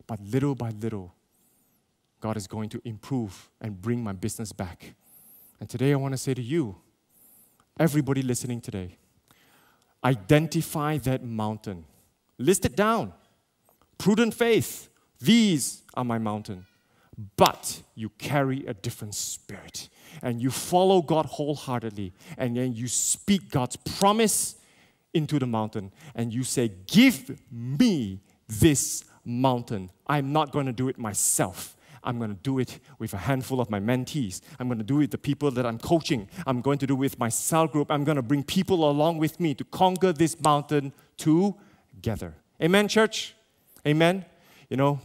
[0.07, 1.15] but little by little,
[2.19, 4.95] God is going to improve and bring my business back.
[5.59, 6.75] And today I want to say to you,
[7.79, 8.97] everybody listening today,
[10.05, 11.85] identify that mountain.
[12.37, 13.11] List it down.
[13.97, 14.89] Prudent faith.
[15.19, 16.65] These are my mountain.
[17.37, 19.89] But you carry a different spirit
[20.21, 24.55] and you follow God wholeheartedly and then you speak God's promise
[25.13, 29.89] into the mountain and you say, Give me this mountain.
[30.05, 31.74] I'm not going to do it myself.
[32.05, 34.41] I'm going to do it with a handful of my mentees.
[34.59, 36.29] I'm going to do it the people that I'm coaching.
[36.45, 37.91] I'm going to do it with my cell group.
[37.91, 42.35] I'm going to bring people along with me to conquer this mountain together.
[42.61, 43.35] Amen, church?
[43.85, 44.25] Amen?
[44.69, 44.99] You know,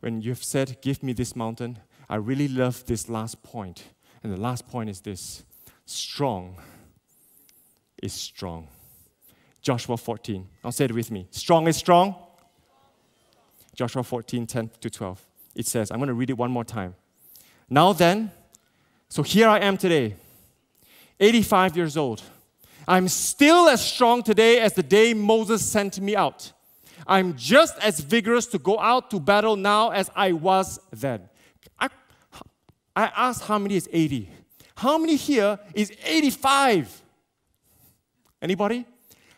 [0.00, 1.78] when you've said, Give me this mountain,
[2.08, 3.84] I really love this last point.
[4.22, 5.44] And the last point is this
[5.84, 6.56] strong
[8.02, 8.68] is strong.
[9.60, 10.46] Joshua 14.
[10.64, 11.26] I'll say it with me.
[11.30, 12.14] Strong is strong.
[13.74, 16.94] Joshua 14, 10 to 12 it says, I'm going to read it one more time.
[17.68, 18.30] Now then,
[19.08, 20.14] so here I am today,
[21.20, 22.22] 85 years old.
[22.86, 26.52] I'm still as strong today as the day Moses sent me out.
[27.06, 31.28] I'm just as vigorous to go out to battle now as I was then.
[31.78, 31.88] I,
[32.94, 34.30] I asked how many is 80.
[34.76, 37.02] How many here is 85?
[38.40, 38.86] Anybody?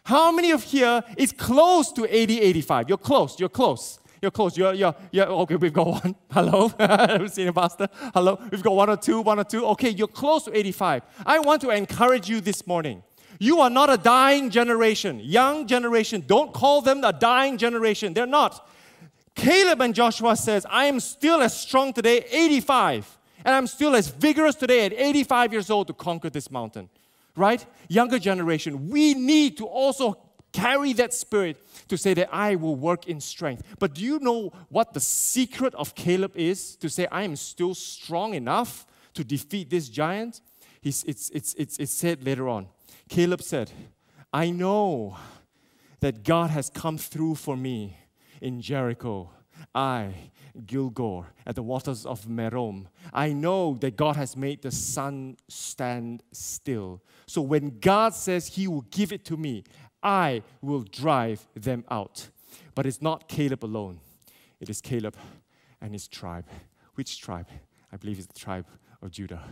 [0.04, 2.88] How many of here is close to 80, 85?
[2.88, 3.98] You're close, you're close.
[4.22, 4.56] You're close.
[4.56, 5.56] You're, you're, you're okay.
[5.56, 6.14] We've got one.
[6.30, 6.68] Hello,
[7.28, 7.88] senior pastor.
[8.14, 8.38] Hello.
[8.50, 9.64] We've got one or two, one or two.
[9.66, 11.02] Okay, you're close to 85.
[11.24, 13.02] I want to encourage you this morning.
[13.38, 16.22] You are not a dying generation, young generation.
[16.26, 18.12] Don't call them a dying generation.
[18.12, 18.68] They're not.
[19.34, 24.08] Caleb and Joshua says, I am still as strong today, 85, and I'm still as
[24.08, 26.90] vigorous today at 85 years old to conquer this mountain.
[27.34, 27.64] Right?
[27.88, 30.18] Younger generation, we need to also
[30.52, 31.56] carry that spirit
[31.90, 33.62] to say that I will work in strength.
[33.78, 37.74] But do you know what the secret of Caleb is to say, I am still
[37.74, 40.40] strong enough to defeat this giant?
[40.80, 42.68] He's, it's, it's, it's, it's said later on.
[43.08, 43.72] Caleb said,
[44.32, 45.16] I know
[45.98, 47.96] that God has come through for me
[48.40, 49.30] in Jericho.
[49.74, 50.14] I,
[50.66, 52.86] Gilgal, at the waters of Merom.
[53.12, 57.02] I know that God has made the sun stand still.
[57.26, 59.64] So when God says He will give it to me,
[60.02, 62.28] I will drive them out.
[62.74, 64.00] But it's not Caleb alone,
[64.60, 65.16] it is Caleb
[65.80, 66.46] and his tribe.
[66.94, 67.46] Which tribe?
[67.92, 68.66] I believe it's the tribe
[69.02, 69.42] of Judah,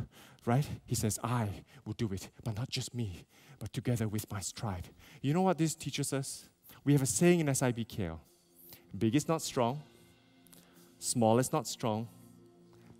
[0.45, 0.67] right?
[0.85, 1.49] He says, I
[1.85, 3.25] will do it, but not just me,
[3.59, 4.85] but together with my tribe.
[5.23, 6.45] You know what this teaches us?
[6.85, 8.19] We have a saying in SIBKL
[8.97, 9.83] big is not strong,
[10.99, 12.09] small is not strong,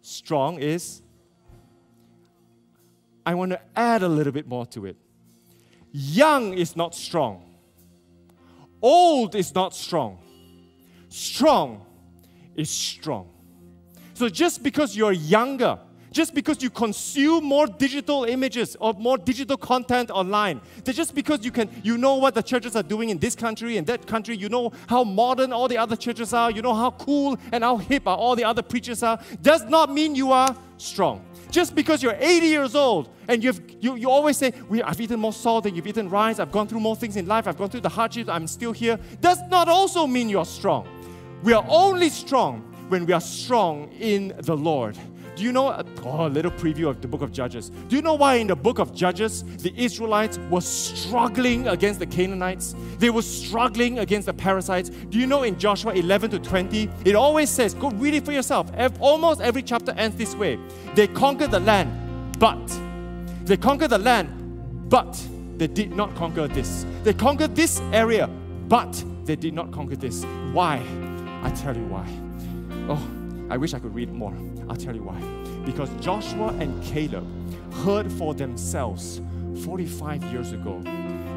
[0.03, 1.03] strong is.
[3.25, 4.97] I want to add a little bit more to it.
[5.93, 7.43] Young is not strong.
[8.81, 10.19] Old is not strong.
[11.09, 11.85] Strong
[12.55, 13.31] is strong.
[14.15, 15.79] So just because you're younger,
[16.11, 21.45] just because you consume more digital images or more digital content online, that just because
[21.45, 24.37] you can, you know what the churches are doing in this country and that country,
[24.37, 27.77] you know how modern all the other churches are, you know how cool and how
[27.77, 31.25] hip are all the other preachers are, does not mean you are strong.
[31.51, 34.53] Just because you're 80 years old and you've, you, you always say,
[34.85, 37.47] I've eaten more salt than you've eaten rice, I've gone through more things in life,
[37.47, 40.87] I've gone through the hardships, I'm still here, does not also mean you're strong.
[41.43, 44.97] We are only strong when we are strong in the Lord.
[45.39, 47.71] Do you know, uh, oh, a little preview of the book of Judges.
[47.71, 52.07] Do you know why in the book of Judges the Israelites were struggling against the
[52.07, 52.75] Canaanites?
[52.99, 54.91] They were struggling against the Perizzites.
[54.91, 58.33] Do you know in Joshua 11 to 20, it always says, go read it for
[58.33, 58.69] yourself.
[58.99, 60.59] Almost every chapter ends this way.
[60.97, 62.59] They conquered the land, but
[63.45, 65.25] they conquered the land, but
[65.57, 66.85] they did not conquer this.
[67.05, 68.27] They conquered this area,
[68.67, 70.25] but they did not conquer this.
[70.53, 70.83] Why?
[71.45, 72.09] I tell you why.
[72.89, 73.09] Oh,
[73.51, 74.35] I wish I could read more.
[74.69, 75.21] I'll tell you why.
[75.65, 77.27] Because Joshua and Caleb
[77.85, 79.21] heard for themselves
[79.65, 80.81] 45 years ago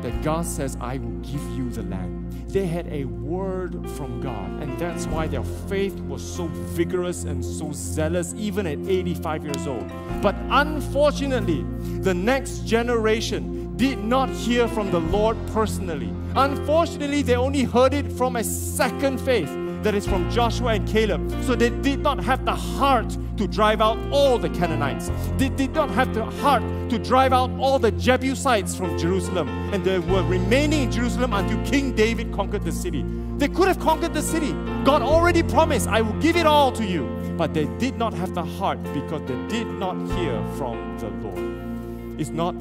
[0.01, 2.31] that God says, I will give you the land.
[2.49, 7.43] They had a word from God, and that's why their faith was so vigorous and
[7.43, 9.89] so zealous, even at 85 years old.
[10.21, 11.63] But unfortunately,
[12.01, 16.13] the next generation did not hear from the Lord personally.
[16.35, 19.49] Unfortunately, they only heard it from a second faith
[19.83, 21.31] that is from Joshua and Caleb.
[21.43, 25.11] So they did not have the heart to drive out all the Canaanites.
[25.37, 29.49] They did not have the heart to drive out all the Jebusites from Jerusalem.
[29.73, 33.03] And they were remaining in Jerusalem until King David conquered the city.
[33.37, 34.53] They could have conquered the city.
[34.83, 37.07] God already promised, I will give it all to you.
[37.37, 42.19] But they did not have the heart because they did not hear from the Lord.
[42.19, 42.53] It's not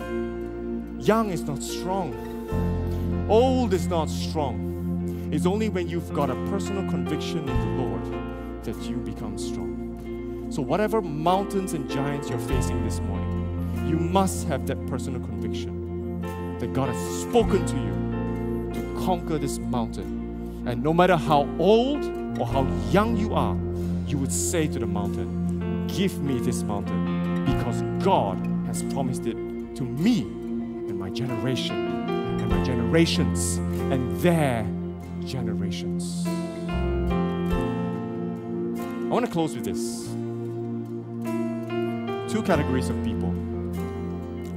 [1.06, 2.14] young, is not strong.
[3.28, 4.69] Old is not strong.
[5.32, 10.48] It's only when you've got a personal conviction in the Lord that you become strong.
[10.50, 16.20] So, whatever mountains and giants you're facing this morning, you must have that personal conviction
[16.58, 20.64] that God has spoken to you to conquer this mountain.
[20.66, 22.04] And no matter how old
[22.36, 23.56] or how young you are,
[24.08, 29.36] you would say to the mountain, Give me this mountain because God has promised it
[29.76, 31.76] to me and my generation
[32.40, 33.58] and my generations
[33.92, 34.66] and their
[35.24, 36.24] generations.
[39.10, 40.08] I want to close with this.
[42.32, 43.32] Two categories of people.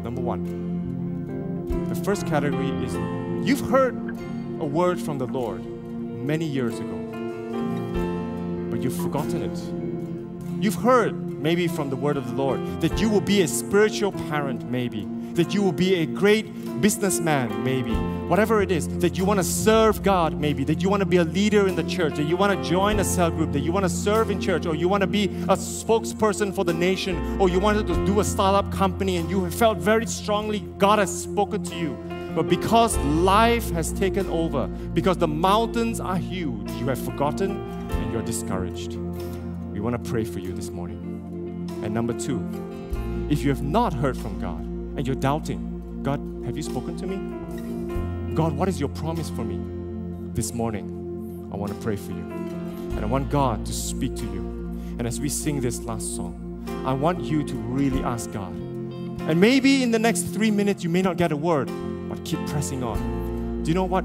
[0.04, 0.44] Number one,
[1.90, 2.94] the first category is
[3.48, 3.96] you've heard
[4.60, 6.98] a word from the Lord many years ago,
[8.70, 10.64] but you've forgotten it.
[10.64, 14.12] You've heard maybe from the word of the Lord that you will be a spiritual
[14.12, 17.94] parent, maybe, that you will be a great businessman, maybe,
[18.28, 21.18] whatever it is, that you want to serve God, maybe, that you want to be
[21.18, 23.72] a leader in the church, that you want to join a cell group, that you
[23.72, 27.40] want to serve in church, or you want to be a spokesperson for the nation,
[27.40, 31.24] or you wanted to do a startup company and you felt very strongly God has
[31.24, 31.98] spoken to you.
[32.36, 37.52] But because life has taken over, because the mountains are huge, you have forgotten
[37.92, 38.96] and you're discouraged.
[39.72, 41.70] We want to pray for you this morning.
[41.84, 42.42] And number two,
[43.30, 47.08] if you have not heard from God and you're doubting, God, have you spoken to
[47.08, 48.36] me?
[48.36, 49.60] God, what is your promise for me?
[50.34, 52.18] This morning, I want to pray for you.
[52.96, 54.42] And I want God to speak to you.
[54.98, 56.40] And as we sing this last song,
[56.86, 58.52] I want you to really ask God.
[58.52, 61.70] And maybe in the next three minutes, you may not get a word,
[62.10, 63.64] but keep pressing on.
[63.64, 64.04] Do you know what?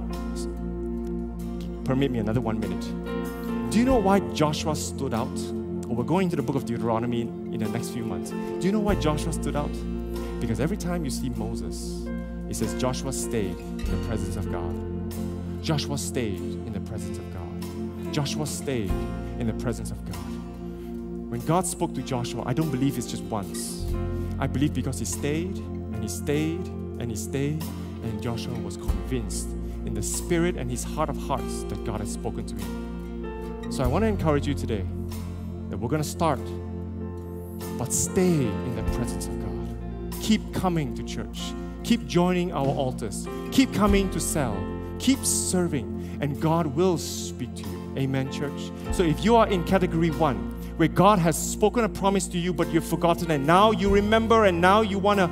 [1.85, 3.71] Permit me another one minute.
[3.71, 5.27] Do you know why Joshua stood out?
[5.87, 8.31] Well, we're going to the book of Deuteronomy in the next few months.
[8.31, 9.71] Do you know why Joshua stood out?
[10.41, 12.07] Because every time you see Moses,
[12.49, 15.63] it says Joshua stayed in the presence of God.
[15.63, 18.13] Joshua stayed in the presence of God.
[18.15, 18.91] Joshua stayed
[19.39, 20.17] in the presence of God.
[21.31, 23.85] When God spoke to Joshua, I don't believe it's just once.
[24.39, 26.67] I believe because he stayed and he stayed
[27.01, 27.63] and he stayed,
[28.03, 29.49] and Joshua was convinced
[29.87, 33.73] in the spirit and his heart of hearts that God had spoken to him.
[33.73, 34.85] So I want to encourage you today
[35.69, 36.41] that we're going to start,
[37.79, 39.38] but stay in the presence of God
[40.29, 41.41] keep coming to church,
[41.85, 44.55] keep joining our altars, keep coming to cell,
[44.99, 47.95] keep serving, and God will speak to you.
[47.97, 48.71] Amen, church.
[48.93, 50.37] So if you are in category one,
[50.77, 54.45] where God has spoken a promise to you, but you've forgotten, and now you remember,
[54.45, 55.31] and now you want to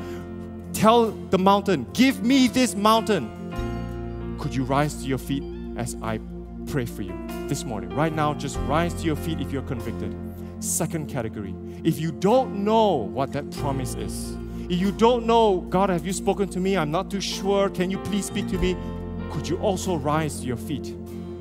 [0.72, 3.28] tell the mountain, Give me this mountain.
[4.40, 5.44] Could you rise to your feet
[5.76, 6.20] as I
[6.68, 7.14] pray for you
[7.49, 7.90] this morning?
[7.90, 10.16] Right now, just rise to your feet if you're convicted.
[10.61, 14.34] Second category, if you don't know what that promise is,
[14.69, 16.77] you don't know, God, have you spoken to me?
[16.77, 17.71] I'm not too sure.
[17.71, 18.77] Can you please speak to me?
[19.31, 20.95] Could you also rise to your feet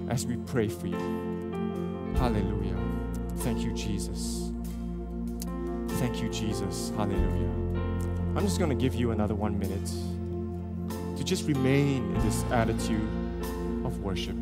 [0.09, 2.13] as we pray for you?
[2.17, 2.77] Hallelujah.
[3.37, 4.51] Thank you, Jesus.
[5.99, 6.91] Thank you, Jesus.
[6.97, 7.49] Hallelujah.
[8.35, 9.89] I'm just going to give you another one minute
[11.17, 13.07] to just remain in this attitude
[13.85, 14.35] of worship.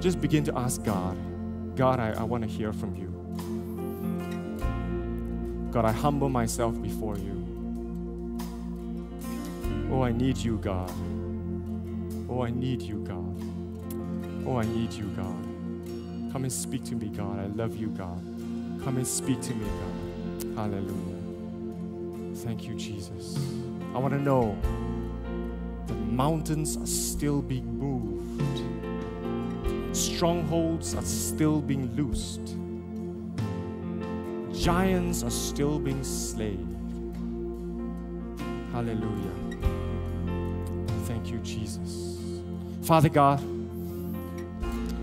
[0.00, 1.16] Just begin to ask God,
[1.74, 3.23] God, I, I want to hear from you.
[5.74, 8.38] God, I humble myself before you.
[9.90, 10.92] Oh, I need you, God.
[12.28, 13.42] Oh, I need you, God.
[14.46, 16.32] Oh, I need you, God.
[16.32, 17.40] Come and speak to me, God.
[17.40, 18.22] I love you, God.
[18.84, 20.54] Come and speak to me, God.
[20.54, 22.36] Hallelujah.
[22.36, 23.36] Thank you, Jesus.
[23.96, 24.56] I want to know
[25.88, 28.62] that mountains are still being moved,
[29.96, 32.54] strongholds are still being loosed
[34.64, 36.66] giants are still being slain.
[38.72, 39.30] Hallelujah.
[41.04, 42.16] Thank you, Jesus.
[42.80, 43.40] Father God,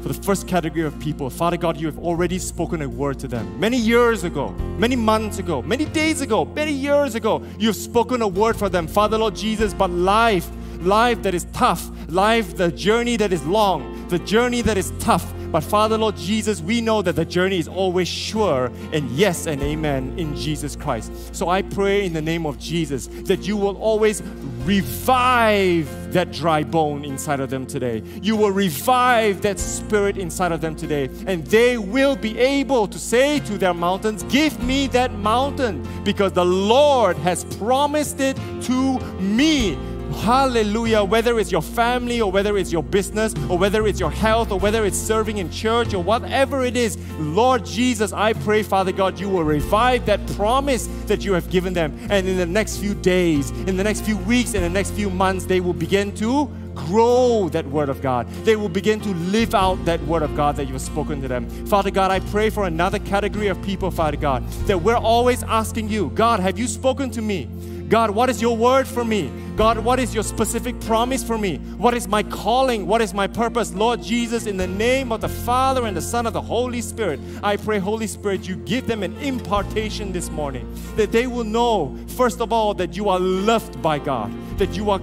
[0.01, 3.27] for the first category of people, Father God, you have already spoken a word to
[3.27, 3.59] them.
[3.59, 4.49] Many years ago,
[4.79, 8.67] many months ago, many days ago, many years ago, you have spoken a word for
[8.67, 9.75] them, Father Lord Jesus.
[9.75, 10.49] But life,
[10.79, 15.31] life that is tough, life, the journey that is long, the journey that is tough,
[15.51, 19.61] but Father, Lord Jesus, we know that the journey is always sure and yes and
[19.61, 21.11] amen in Jesus Christ.
[21.35, 24.21] So I pray in the name of Jesus that you will always
[24.63, 28.03] revive that dry bone inside of them today.
[28.21, 31.09] You will revive that spirit inside of them today.
[31.25, 36.33] And they will be able to say to their mountains, Give me that mountain, because
[36.33, 39.77] the Lord has promised it to me.
[40.19, 41.03] Hallelujah.
[41.03, 44.59] Whether it's your family or whether it's your business or whether it's your health or
[44.59, 49.19] whether it's serving in church or whatever it is, Lord Jesus, I pray, Father God,
[49.19, 51.97] you will revive that promise that you have given them.
[52.09, 55.09] And in the next few days, in the next few weeks, in the next few
[55.09, 58.29] months, they will begin to grow that word of God.
[58.45, 61.27] They will begin to live out that word of God that you have spoken to
[61.27, 61.49] them.
[61.65, 65.89] Father God, I pray for another category of people, Father God, that we're always asking
[65.89, 67.49] you, God, have you spoken to me?
[67.91, 69.29] God, what is your word for me?
[69.57, 71.57] God, what is your specific promise for me?
[71.75, 72.87] What is my calling?
[72.87, 73.73] What is my purpose?
[73.73, 77.19] Lord Jesus, in the name of the Father and the Son of the Holy Spirit,
[77.43, 81.93] I pray, Holy Spirit, you give them an impartation this morning that they will know,
[82.15, 85.01] first of all, that you are loved by God, that you are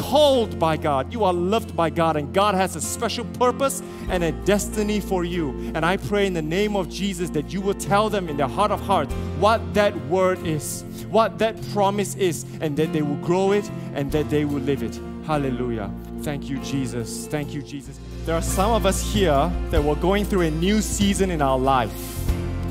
[0.00, 4.24] called by God, you are loved by God, and God has a special purpose and
[4.24, 5.50] a destiny for you.
[5.74, 8.48] And I pray in the name of Jesus that you will tell them in their
[8.48, 13.16] heart of hearts what that word is what that promise is, and that they will
[13.16, 14.98] grow it and that they will live it.
[15.24, 15.90] Hallelujah.
[16.22, 17.26] Thank you, Jesus.
[17.26, 17.98] Thank you, Jesus.
[18.24, 21.58] There are some of us here that we're going through a new season in our
[21.58, 21.92] life.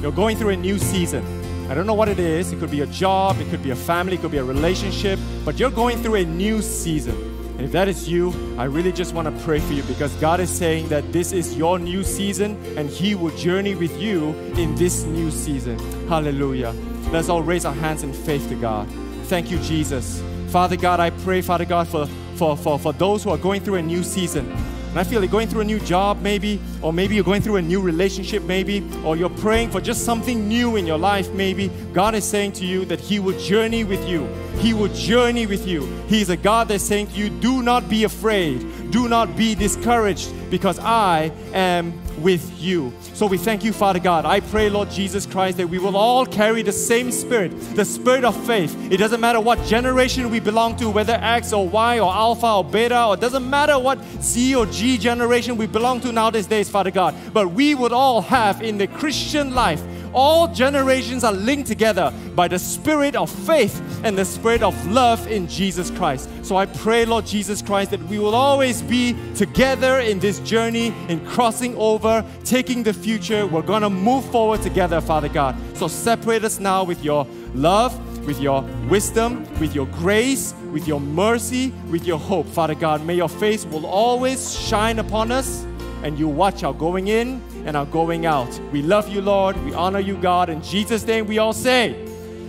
[0.01, 1.38] You're going through a new season.
[1.69, 2.51] I don't know what it is.
[2.51, 5.19] It could be a job, it could be a family, it could be a relationship,
[5.45, 7.15] but you're going through a new season.
[7.51, 10.39] And if that is you, I really just want to pray for you because God
[10.39, 14.73] is saying that this is your new season and He will journey with you in
[14.75, 15.77] this new season.
[16.07, 16.71] Hallelujah.
[17.11, 18.87] Let's all raise our hands in faith to God.
[19.25, 20.23] Thank you, Jesus.
[20.49, 23.75] Father God, I pray, Father God, for, for, for, for those who are going through
[23.75, 24.51] a new season.
[24.89, 27.57] And I feel like going through a new job, maybe, or maybe you're going through
[27.57, 31.67] a new relationship, maybe, or you're praying for just something new in your life, maybe.
[31.93, 34.27] God is saying to you that He will journey with you.
[34.57, 35.85] He will journey with you.
[36.07, 40.31] He's a God that's saying to you, Do not be afraid, do not be discouraged,
[40.49, 42.91] because I am with you.
[43.13, 44.25] So we thank you, Father God.
[44.25, 48.25] I pray, Lord Jesus Christ, that we will all carry the same spirit, the spirit
[48.25, 48.75] of faith.
[48.91, 52.63] It doesn't matter what generation we belong to, whether X or Y or Alpha or
[52.63, 56.47] Beta, or it doesn't matter what Z or G generation we belong to now these
[56.47, 57.15] days, Father God.
[57.31, 59.81] But we would all have in the Christian life
[60.13, 65.27] all generations are linked together by the spirit of faith and the spirit of love
[65.27, 66.29] in Jesus Christ.
[66.43, 70.93] So I pray, Lord Jesus Christ, that we will always be together in this journey,
[71.07, 73.45] in crossing over, taking the future.
[73.45, 75.55] We're going to move forward together, Father God.
[75.75, 80.99] So separate us now with your love with your wisdom, with your grace, with your
[80.99, 82.45] mercy, with your hope.
[82.45, 85.65] Father God, may your face will always shine upon us
[86.03, 88.59] and you watch our going in and our going out.
[88.71, 89.55] We love you, Lord.
[89.63, 90.49] We honor you, God.
[90.49, 91.93] In Jesus' name, we all say,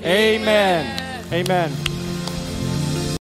[0.02, 1.30] Amen.
[1.30, 1.70] Amen.
[1.70, 1.89] Amen.